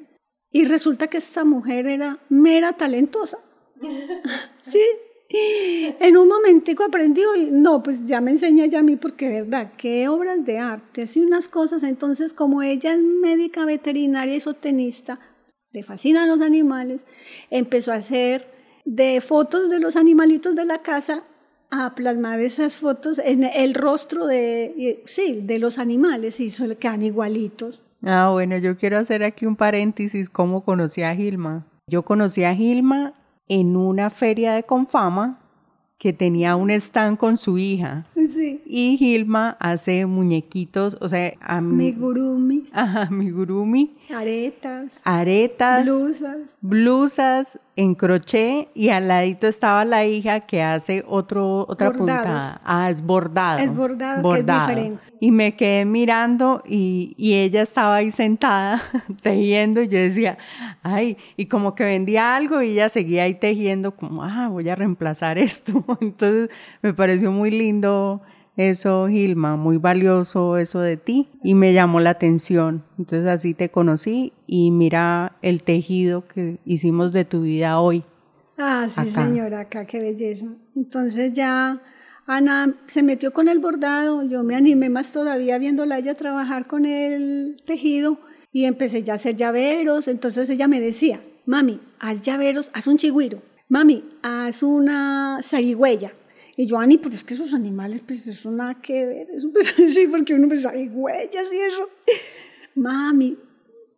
Y 0.51 0.65
resulta 0.65 1.07
que 1.07 1.17
esta 1.17 1.43
mujer 1.43 1.87
era 1.87 2.19
mera 2.29 2.73
talentosa. 2.73 3.39
sí. 4.61 4.81
En 5.31 6.17
un 6.17 6.27
momentico 6.27 6.83
aprendió 6.83 7.35
y 7.35 7.51
no, 7.51 7.83
pues 7.83 8.07
ya 8.07 8.19
me 8.19 8.31
enseña 8.31 8.79
a 8.79 8.81
mí 8.81 8.95
porque, 8.95 9.29
¿verdad? 9.29 9.73
Qué 9.77 10.07
obras 10.07 10.43
de 10.43 10.57
arte, 10.57 11.03
así 11.03 11.19
unas 11.19 11.47
cosas. 11.47 11.83
Entonces, 11.83 12.33
como 12.33 12.63
ella 12.63 12.93
es 12.93 12.99
médica 12.99 13.63
veterinaria 13.63 14.35
y 14.35 14.39
sotenista, 14.39 15.19
le 15.71 15.83
fascinan 15.83 16.27
los 16.27 16.41
animales, 16.41 17.05
empezó 17.51 17.91
a 17.91 17.97
hacer 17.97 18.47
de 18.85 19.21
fotos 19.21 19.69
de 19.69 19.79
los 19.79 19.95
animalitos 19.95 20.55
de 20.55 20.65
la 20.65 20.81
casa 20.81 21.23
a 21.71 21.93
plasmar 21.95 22.39
esas 22.39 22.75
fotos 22.75 23.19
en 23.19 23.43
el 23.43 23.73
rostro 23.73 24.25
de, 24.25 25.01
sí, 25.05 25.41
de 25.43 25.59
los 25.59 25.77
animales 25.77 26.39
y 26.39 26.49
se 26.49 26.75
quedan 26.77 27.03
igualitos. 27.03 27.83
Ah, 28.03 28.29
bueno, 28.31 28.57
yo 28.57 28.77
quiero 28.77 28.97
hacer 28.97 29.23
aquí 29.23 29.45
un 29.45 29.55
paréntesis, 29.55 30.29
cómo 30.29 30.63
conocí 30.63 31.01
a 31.03 31.15
Gilma. 31.15 31.65
Yo 31.87 32.03
conocí 32.03 32.43
a 32.43 32.55
Gilma 32.55 33.13
en 33.47 33.75
una 33.75 34.09
feria 34.09 34.53
de 34.53 34.63
Confama 34.63 35.39
que 35.99 36.13
tenía 36.13 36.55
un 36.55 36.71
stand 36.71 37.17
con 37.17 37.35
su 37.35 37.57
hija. 37.57 38.05
Sí. 38.15 38.61
Y 38.65 38.95
Gilma 38.97 39.57
hace 39.59 40.05
muñequitos, 40.05 40.97
o 41.01 41.09
sea, 41.09 41.33
amigurumis. 41.41 42.69
Ajá, 42.73 43.03
amigurumi. 43.03 43.97
Aretas. 44.09 45.01
Aretas. 45.03 45.83
Blusas. 45.83 46.37
Blusas, 46.61 47.59
en 47.79 47.95
crochet 47.95 48.67
y 48.73 48.89
al 48.89 49.07
ladito 49.07 49.47
estaba 49.47 49.85
la 49.85 50.05
hija 50.05 50.41
que 50.41 50.61
hace 50.61 51.01
otro, 51.07 51.65
otra 51.69 51.93
puntada. 51.93 52.59
Ah, 52.65 52.89
es 52.89 53.01
bordado. 53.01 53.59
Es 53.59 53.73
bordado, 53.73 54.21
bordado. 54.21 54.67
Que 54.67 54.73
es 54.73 54.77
diferente. 54.77 55.03
Y 55.21 55.31
me 55.31 55.55
quedé 55.55 55.85
mirando 55.85 56.61
y, 56.67 57.15
y 57.17 57.35
ella 57.35 57.61
estaba 57.61 57.95
ahí 57.95 58.11
sentada 58.11 58.81
tejiendo 59.21 59.81
y 59.81 59.87
yo 59.87 59.97
decía, 59.97 60.37
ay, 60.83 61.15
y 61.37 61.45
como 61.45 61.73
que 61.73 61.85
vendía 61.85 62.35
algo 62.35 62.61
y 62.61 62.71
ella 62.71 62.89
seguía 62.89 63.23
ahí 63.23 63.35
tejiendo 63.35 63.95
como, 63.95 64.25
ah, 64.25 64.49
voy 64.49 64.67
a 64.67 64.75
reemplazar 64.75 65.37
esto. 65.37 65.85
Entonces 66.01 66.49
me 66.81 66.93
pareció 66.93 67.31
muy 67.31 67.49
lindo 67.49 68.21
eso, 68.59 69.07
Gilma, 69.07 69.55
muy 69.55 69.77
valioso 69.77 70.57
eso 70.57 70.81
de 70.81 70.97
ti 70.97 71.29
y 71.43 71.53
me 71.53 71.71
llamó 71.71 72.01
la 72.01 72.09
atención. 72.09 72.83
Entonces 72.97 73.25
así 73.27 73.53
te 73.53 73.69
conocí 73.69 74.33
y 74.47 74.71
mira 74.71 75.37
el 75.41 75.63
tejido 75.63 76.27
que 76.27 76.59
hicimos 76.65 77.13
de 77.13 77.23
tu 77.23 77.43
vida 77.43 77.79
hoy. 77.79 78.03
Ah, 78.57 78.87
sí, 78.89 79.09
señora, 79.09 79.61
acá, 79.61 79.85
qué 79.85 79.99
belleza. 79.99 80.47
Entonces 80.75 81.31
ya 81.31 81.81
Ana 82.27 82.75
se 82.87 83.01
metió 83.01 83.31
con 83.31 83.47
el 83.47 83.59
bordado, 83.59 84.23
yo 84.23 84.43
me 84.43 84.55
animé 84.55 84.89
más 84.89 85.13
todavía 85.13 85.57
viéndola 85.57 85.97
ella 85.97 86.15
trabajar 86.15 86.67
con 86.67 86.85
el 86.85 87.63
tejido 87.65 88.19
y 88.51 88.65
empecé 88.65 89.03
ya 89.03 89.13
a 89.13 89.15
hacer 89.15 89.37
llaveros. 89.37 90.09
Entonces 90.09 90.49
ella 90.49 90.67
me 90.67 90.81
decía, 90.81 91.21
mami, 91.45 91.79
haz 91.97 92.23
llaveros, 92.23 92.71
haz 92.73 92.87
un 92.87 92.97
chigüiro. 92.97 93.41
Mami, 93.69 94.03
haz 94.21 94.63
una 94.63 95.39
zarigüeya. 95.41 96.11
Y 96.59 96.65
yo, 96.65 96.77
Ani, 96.77 96.97
pero 96.97 97.15
es 97.15 97.23
que 97.23 97.35
esos 97.35 97.53
animales, 97.53 98.01
pues 98.01 98.27
eso 98.27 98.51
nada 98.51 98.81
que 98.81 99.05
ver. 99.05 99.29
Eso, 99.29 99.49
sí, 99.87 100.07
porque 100.07 100.33
uno 100.33 100.49
pues 100.49 100.65
hay 100.65 100.89
huellas 100.89 101.53
y 101.53 101.57
eso. 101.57 101.87
Mami, 102.75 103.37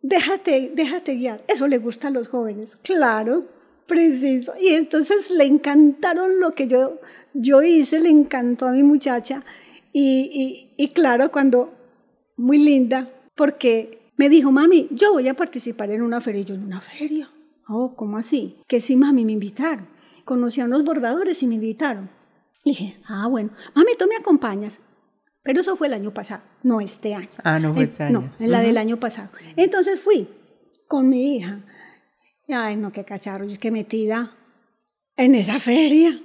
déjate, 0.00 0.70
déjate 0.72 1.16
guiar. 1.16 1.42
Eso 1.48 1.66
le 1.66 1.78
gusta 1.78 2.06
a 2.06 2.12
los 2.12 2.28
jóvenes. 2.28 2.76
Claro, 2.76 3.48
preciso. 3.88 4.52
Y 4.60 4.68
entonces 4.68 5.28
le 5.32 5.44
encantaron 5.44 6.38
lo 6.38 6.52
que 6.52 6.68
yo, 6.68 7.00
yo 7.34 7.62
hice, 7.62 7.98
le 7.98 8.10
encantó 8.10 8.68
a 8.68 8.70
mi 8.70 8.84
muchacha. 8.84 9.44
Y, 9.92 10.70
y, 10.78 10.84
y 10.84 10.90
claro, 10.90 11.32
cuando, 11.32 11.74
muy 12.36 12.58
linda, 12.58 13.10
porque 13.34 14.12
me 14.16 14.28
dijo, 14.28 14.52
mami, 14.52 14.86
yo 14.92 15.14
voy 15.14 15.26
a 15.26 15.34
participar 15.34 15.90
en 15.90 16.02
una 16.02 16.20
feria. 16.20 16.42
Y 16.42 16.44
yo, 16.44 16.54
en 16.54 16.62
una 16.62 16.80
feria. 16.80 17.28
Oh, 17.66 17.96
¿cómo 17.96 18.18
así? 18.18 18.58
Que 18.68 18.80
sí, 18.80 18.96
mami, 18.96 19.24
me 19.24 19.32
invitaron. 19.32 19.88
Conocí 20.24 20.60
a 20.60 20.66
unos 20.66 20.84
bordadores 20.84 21.42
y 21.42 21.48
me 21.48 21.56
invitaron. 21.56 22.21
Le 22.64 22.70
dije, 22.70 23.02
ah, 23.08 23.26
bueno, 23.28 23.50
mami, 23.74 23.92
tú 23.98 24.06
me 24.06 24.16
acompañas. 24.16 24.80
Pero 25.42 25.60
eso 25.60 25.76
fue 25.76 25.88
el 25.88 25.94
año 25.94 26.14
pasado, 26.14 26.42
no 26.62 26.80
este 26.80 27.14
año. 27.14 27.28
Ah, 27.42 27.58
no 27.58 27.74
fue 27.74 27.84
este 27.84 28.04
año. 28.04 28.20
No, 28.20 28.32
en 28.38 28.50
la 28.50 28.60
del 28.60 28.76
año 28.76 28.98
pasado. 28.98 29.30
Entonces 29.56 30.00
fui 30.00 30.28
con 30.86 31.08
mi 31.08 31.36
hija. 31.36 31.64
Ay, 32.48 32.76
no, 32.76 32.92
qué 32.92 33.04
cacharro, 33.04 33.46
es 33.46 33.58
que 33.58 33.70
metida 33.70 34.36
en 35.16 35.34
esa 35.34 35.58
feria. 35.58 36.20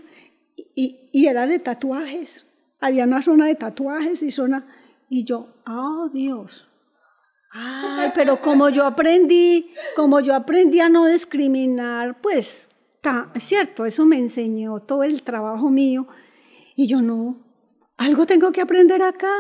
Y, 0.76 1.10
y, 1.12 1.26
era 1.26 1.48
de 1.48 1.58
tatuajes. 1.58 2.48
Había 2.80 3.06
una 3.06 3.24
zona 3.24 3.48
de 3.48 3.56
tatuajes 3.56 4.22
y 4.22 4.30
zona. 4.30 4.68
Y 5.10 5.24
yo, 5.24 5.56
oh 5.66 6.10
Dios. 6.14 6.68
Ay, 7.52 8.12
pero 8.14 8.40
como 8.40 8.70
yo 8.70 8.86
aprendí, 8.86 9.74
como 9.96 10.20
yo 10.20 10.36
aprendí 10.36 10.80
a 10.80 10.90
no 10.90 11.08
discriminar, 11.08 12.22
pues, 12.22 12.70
es 13.34 13.44
cierto, 13.44 13.86
eso 13.86 14.06
me 14.06 14.20
enseñó 14.20 14.80
todo 14.82 15.04
el 15.04 15.24
trabajo 15.24 15.70
mío 15.70 16.08
y 16.78 16.86
yo 16.86 17.02
no, 17.02 17.36
algo 17.98 18.26
tengo 18.28 18.52
que 18.52 18.62
aprender 18.62 19.02
acá. 19.02 19.34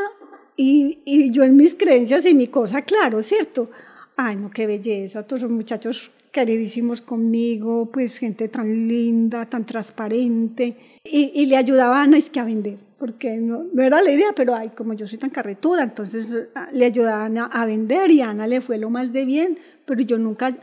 Y, 0.58 1.04
y 1.06 1.32
yo 1.32 1.44
en 1.44 1.56
mis 1.56 1.76
creencias 1.76 2.26
y 2.26 2.34
mi 2.34 2.48
cosa, 2.48 2.82
claro, 2.82 3.22
¿cierto? 3.22 3.70
Ay, 4.18 4.36
no, 4.36 4.50
qué 4.50 4.66
belleza, 4.66 5.22
todos 5.22 5.44
los 5.44 5.52
muchachos 5.52 6.12
queridísimos 6.32 7.02
conmigo, 7.02 7.90
pues 7.94 8.18
gente 8.18 8.48
tan 8.48 8.88
linda, 8.88 9.46
tan 9.46 9.68
transparente, 9.68 10.76
y, 11.04 11.32
y 11.36 11.46
le 11.46 11.58
ayudaban 11.58 12.16
a, 12.16 12.18
es 12.18 12.32
que 12.32 12.40
a 12.40 12.44
vender, 12.44 12.80
porque 12.98 13.38
no, 13.38 13.66
no, 13.72 13.84
era 13.84 14.02
la 14.02 14.12
idea, 14.12 14.34
pero 14.36 14.56
ay, 14.56 14.70
como 14.70 14.96
yo 14.96 15.06
soy 15.06 15.20
tan 15.20 15.30
carretuda, 15.30 15.84
entonces 15.84 16.48
ah, 16.56 16.70
le 16.74 16.86
ayudaban 16.86 17.38
a, 17.38 17.46
a, 17.46 17.66
vender 17.68 18.10
y 18.10 18.22
a 18.22 18.32
Ana 18.32 18.48
le 18.48 18.62
fue 18.62 18.80
lo 18.80 18.90
más 18.90 19.14
de 19.14 19.26
bien, 19.26 19.60
pero 19.86 20.02
yo 20.02 20.18
nunca 20.18 20.58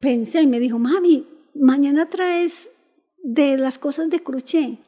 pensé 0.00 0.42
y 0.42 0.46
me 0.46 0.60
dijo, 0.60 0.78
mami, 0.78 1.26
mañana 1.54 2.10
traes 2.10 2.70
de 3.22 3.56
las 3.56 3.78
cosas 3.78 4.10
de 4.10 4.20
crochet 4.20 4.78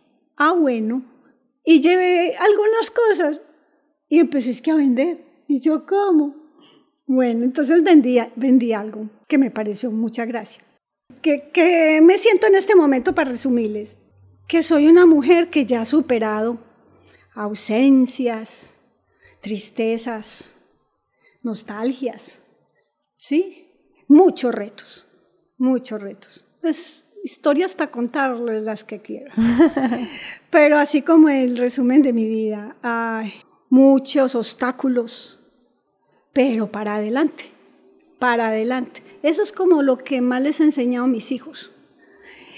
ah, 0.41 0.53
bueno, 0.53 1.05
y 1.65 1.81
llevé 1.81 2.35
algunas 2.35 2.91
cosas 2.91 3.43
y 4.09 4.19
empecé 4.19 4.51
es 4.51 4.63
que 4.63 4.71
a 4.71 4.75
vender. 4.75 5.23
Y 5.47 5.61
yo, 5.61 5.87
¿cómo? 5.87 6.35
Bueno, 7.07 7.45
entonces 7.45 7.83
vendí, 7.83 8.19
vendí 8.37 8.73
algo 8.73 9.11
que 9.29 9.37
me 9.37 9.51
pareció 9.51 9.91
mucha 9.91 10.25
gracia. 10.25 10.63
Que, 11.21 11.51
que 11.51 12.01
me 12.01 12.17
siento 12.17 12.47
en 12.47 12.55
este 12.55 12.75
momento 12.75 13.15
para 13.15 13.31
resumirles, 13.31 13.97
que 14.49 14.63
soy 14.63 14.87
una 14.87 15.05
mujer 15.05 15.51
que 15.51 15.67
ya 15.67 15.83
ha 15.83 15.85
superado 15.85 16.59
ausencias, 17.35 18.75
tristezas, 19.43 20.55
nostalgias, 21.43 22.41
¿sí? 23.17 23.69
Muchos 24.09 24.55
retos, 24.55 25.07
muchos 25.59 26.01
retos. 26.01 26.47
Pues 26.61 27.07
historias 27.23 27.75
para 27.75 27.91
contarles 27.91 28.63
las 28.63 28.85
que 28.85 29.01
quiero. 29.01 29.33
Pero 30.51 30.79
así 30.79 31.03
como 31.03 31.29
el 31.29 31.57
resumen 31.57 32.03
de 32.03 32.13
mi 32.13 32.27
vida, 32.27 32.77
hay 32.83 33.33
muchos 33.69 34.35
obstáculos, 34.35 35.39
pero 36.33 36.71
para 36.71 36.97
adelante, 36.97 37.45
para 38.19 38.49
adelante. 38.49 39.03
Eso 39.23 39.43
es 39.43 39.53
como 39.53 39.83
lo 39.83 39.99
que 39.99 40.21
más 40.21 40.43
les 40.43 40.61
he 40.61 40.65
enseñado 40.65 41.05
a 41.05 41.09
mis 41.09 41.31
hijos 41.31 41.71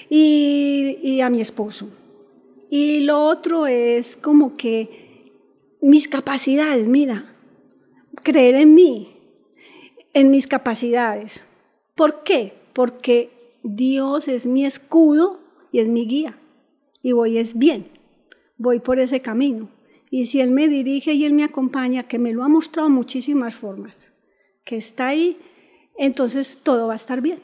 y, 0.08 0.98
y 1.02 1.20
a 1.20 1.28
mi 1.28 1.40
esposo. 1.40 1.88
Y 2.70 3.00
lo 3.00 3.26
otro 3.26 3.66
es 3.66 4.16
como 4.16 4.56
que 4.56 5.32
mis 5.82 6.08
capacidades, 6.08 6.86
mira, 6.88 7.34
creer 8.22 8.54
en 8.54 8.74
mí, 8.74 9.16
en 10.14 10.30
mis 10.30 10.46
capacidades. 10.46 11.44
¿Por 11.94 12.22
qué? 12.22 12.54
Porque 12.72 13.41
Dios 13.62 14.28
es 14.28 14.46
mi 14.46 14.64
escudo 14.64 15.40
y 15.70 15.78
es 15.78 15.88
mi 15.88 16.06
guía. 16.06 16.38
Y 17.02 17.12
voy 17.12 17.38
es 17.38 17.56
bien, 17.56 17.86
voy 18.56 18.80
por 18.80 18.98
ese 18.98 19.20
camino. 19.20 19.68
Y 20.10 20.26
si 20.26 20.40
Él 20.40 20.50
me 20.50 20.68
dirige 20.68 21.12
y 21.12 21.24
Él 21.24 21.32
me 21.32 21.44
acompaña, 21.44 22.04
que 22.04 22.18
me 22.18 22.32
lo 22.32 22.44
ha 22.44 22.48
mostrado 22.48 22.88
muchísimas 22.90 23.54
formas, 23.54 24.12
que 24.64 24.76
está 24.76 25.08
ahí, 25.08 25.38
entonces 25.96 26.58
todo 26.62 26.86
va 26.86 26.92
a 26.92 26.96
estar 26.96 27.22
bien. 27.22 27.40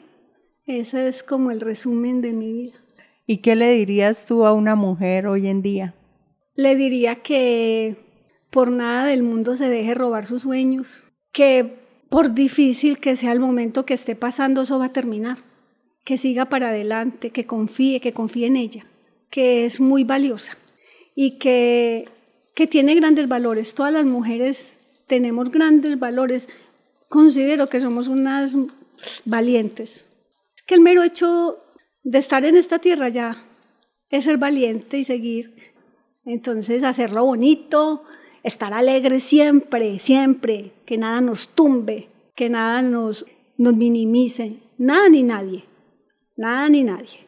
Ese 0.65 1.07
es 1.07 1.23
como 1.23 1.51
el 1.51 1.61
resumen 1.61 2.21
de 2.21 2.31
mi 2.31 2.53
vida. 2.53 2.77
¿Y 3.25 3.37
qué 3.37 3.55
le 3.55 3.71
dirías 3.71 4.25
tú 4.25 4.45
a 4.45 4.53
una 4.53 4.75
mujer 4.75 5.27
hoy 5.27 5.47
en 5.47 5.61
día? 5.61 5.95
Le 6.55 6.75
diría 6.75 7.17
que 7.17 7.97
por 8.51 8.71
nada 8.71 9.05
del 9.05 9.23
mundo 9.23 9.55
se 9.55 9.67
deje 9.67 9.93
robar 9.93 10.27
sus 10.27 10.43
sueños, 10.43 11.05
que 11.31 11.79
por 12.09 12.33
difícil 12.33 12.99
que 12.99 13.15
sea 13.15 13.31
el 13.31 13.39
momento 13.39 13.85
que 13.85 13.93
esté 13.93 14.15
pasando, 14.15 14.61
eso 14.61 14.79
va 14.79 14.85
a 14.85 14.93
terminar 14.93 15.48
que 16.09 16.17
siga 16.17 16.45
para 16.45 16.69
adelante, 16.69 17.29
que 17.29 17.45
confíe, 17.45 17.99
que 17.99 18.13
confíe 18.13 18.47
en 18.47 18.55
ella, 18.55 18.83
que 19.29 19.65
es 19.65 19.79
muy 19.79 20.03
valiosa 20.03 20.57
y 21.13 21.37
que, 21.37 22.05
que 22.55 22.65
tiene 22.65 22.95
grandes 22.95 23.29
valores. 23.29 23.75
Todas 23.75 23.93
las 23.93 24.07
mujeres 24.07 24.75
tenemos 25.05 25.51
grandes 25.51 25.99
valores. 25.99 26.49
Considero 27.09 27.69
que 27.69 27.79
somos 27.79 28.07
unas 28.07 28.57
valientes. 29.23 30.03
Que 30.65 30.73
el 30.73 30.81
mero 30.81 31.03
hecho 31.03 31.59
de 32.01 32.17
estar 32.17 32.43
en 32.43 32.55
esta 32.57 32.79
tierra 32.79 33.09
ya 33.09 33.45
es 34.09 34.25
ser 34.25 34.39
valiente 34.39 34.97
y 34.97 35.03
seguir. 35.03 35.73
Entonces, 36.25 36.83
hacerlo 36.83 37.23
bonito, 37.23 38.01
estar 38.41 38.73
alegre 38.73 39.19
siempre, 39.19 39.99
siempre, 39.99 40.71
que 40.87 40.97
nada 40.97 41.21
nos 41.21 41.49
tumbe, 41.49 42.07
que 42.33 42.49
nada 42.49 42.81
nos, 42.81 43.27
nos 43.57 43.75
minimice, 43.75 44.57
nada 44.79 45.07
ni 45.07 45.21
nadie 45.21 45.68
nada 46.39 46.69
ni 46.69 46.83
nadie. 46.83 47.27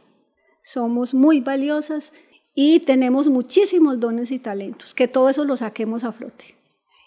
Somos 0.63 1.13
muy 1.13 1.41
valiosas 1.41 2.13
y 2.55 2.79
tenemos 2.79 3.27
muchísimos 3.27 3.99
dones 3.99 4.31
y 4.31 4.39
talentos, 4.39 4.93
que 4.93 5.07
todo 5.07 5.29
eso 5.29 5.43
lo 5.43 5.57
saquemos 5.57 6.03
a 6.03 6.11
flote. 6.11 6.55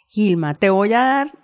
Gilma, 0.08 0.54
te 0.54 0.70
voy 0.70 0.92
a 0.92 1.00
dar 1.00 1.38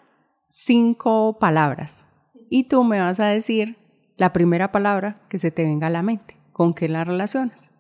cinco 0.49 1.39
palabras 1.39 2.05
y 2.51 2.65
tú 2.65 2.85
me 2.85 3.01
vas 3.01 3.21
a 3.21 3.27
decir 3.27 3.77
la 4.17 4.33
primera 4.33 4.71
palabra 4.71 5.23
que 5.31 5.39
se 5.39 5.51
te 5.51 5.65
venga 5.65 5.87
a 5.87 5.91
la 5.91 6.03
mente. 6.03 6.37
¿Con 6.53 6.75
qué 6.75 6.89
la 6.89 7.05
relacionas? 7.05 7.71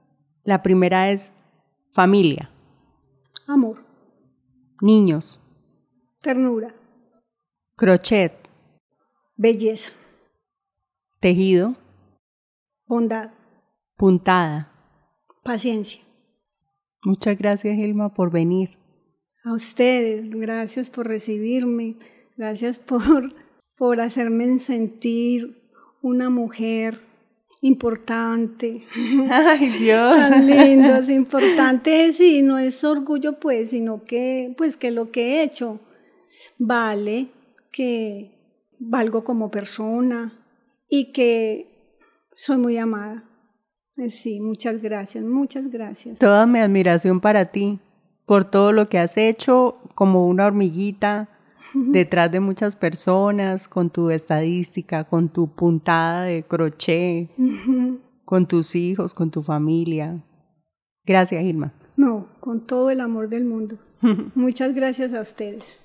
La 0.42 0.62
primera 0.62 1.10
es 1.10 1.30
familia. 1.92 2.50
Amor. 3.46 3.84
Niños. 4.80 5.38
Ternura. 6.22 6.74
Crochet. 7.76 8.32
Belleza. 9.36 9.90
Tejido. 11.20 11.74
Bondad. 12.90 13.30
Puntada. 13.96 14.68
Paciencia. 15.44 16.00
Muchas 17.04 17.38
gracias, 17.38 17.76
Gilma, 17.76 18.12
por 18.12 18.32
venir. 18.32 18.70
A 19.44 19.52
ustedes, 19.52 20.28
gracias 20.28 20.90
por 20.90 21.06
recibirme, 21.06 21.94
gracias 22.36 22.80
por, 22.80 23.32
por 23.78 24.00
hacerme 24.00 24.58
sentir 24.58 25.70
una 26.02 26.30
mujer 26.30 27.00
importante. 27.60 28.82
Ay, 29.30 29.70
Dios. 29.78 30.16
Tan 30.16 30.46
lindo, 30.48 30.96
es 30.96 31.10
importante, 31.10 32.12
sí, 32.12 32.42
no 32.42 32.58
es 32.58 32.82
orgullo, 32.82 33.38
pues, 33.38 33.70
sino 33.70 34.02
que, 34.02 34.52
pues, 34.58 34.76
que 34.76 34.90
lo 34.90 35.12
que 35.12 35.36
he 35.36 35.42
hecho 35.44 35.78
vale, 36.58 37.28
que 37.70 38.32
valgo 38.80 39.22
como 39.22 39.48
persona 39.48 40.44
y 40.88 41.12
que 41.12 41.69
soy 42.40 42.56
muy 42.56 42.78
amada. 42.78 43.22
Eh, 43.98 44.08
sí, 44.08 44.40
muchas 44.40 44.80
gracias, 44.80 45.22
muchas 45.22 45.68
gracias. 45.68 46.18
Toda 46.18 46.46
mi 46.46 46.58
admiración 46.58 47.20
para 47.20 47.44
ti, 47.46 47.80
por 48.24 48.46
todo 48.46 48.72
lo 48.72 48.86
que 48.86 48.98
has 48.98 49.18
hecho 49.18 49.78
como 49.94 50.26
una 50.26 50.46
hormiguita 50.46 51.28
detrás 51.74 52.32
de 52.32 52.40
muchas 52.40 52.76
personas, 52.76 53.68
con 53.68 53.90
tu 53.90 54.08
estadística, 54.08 55.04
con 55.04 55.28
tu 55.28 55.54
puntada 55.54 56.22
de 56.22 56.42
crochet, 56.42 57.28
con 58.24 58.46
tus 58.46 58.74
hijos, 58.74 59.12
con 59.12 59.30
tu 59.30 59.42
familia. 59.42 60.24
Gracias, 61.04 61.44
Irma. 61.44 61.74
No, 61.96 62.26
con 62.40 62.66
todo 62.66 62.88
el 62.88 63.02
amor 63.02 63.28
del 63.28 63.44
mundo. 63.44 63.76
Muchas 64.34 64.74
gracias 64.74 65.12
a 65.12 65.20
ustedes. 65.20 65.82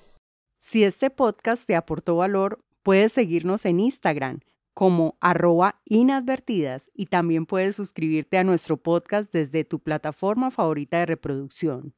Si 0.58 0.84
este 0.84 1.10
podcast 1.10 1.66
te 1.66 1.76
aportó 1.76 2.16
valor, 2.16 2.60
puedes 2.82 3.12
seguirnos 3.12 3.66
en 3.66 3.78
Instagram 3.80 4.40
como 4.76 5.16
arroba 5.22 5.80
inadvertidas 5.86 6.90
y 6.92 7.06
también 7.06 7.46
puedes 7.46 7.76
suscribirte 7.76 8.36
a 8.36 8.44
nuestro 8.44 8.76
podcast 8.76 9.32
desde 9.32 9.64
tu 9.64 9.78
plataforma 9.78 10.50
favorita 10.50 10.98
de 10.98 11.06
reproducción. 11.06 11.94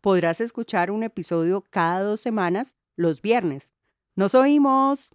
Podrás 0.00 0.40
escuchar 0.40 0.92
un 0.92 1.02
episodio 1.02 1.64
cada 1.68 2.00
dos 2.02 2.20
semanas 2.20 2.76
los 2.94 3.22
viernes. 3.22 3.74
Nos 4.14 4.36
oímos. 4.36 5.10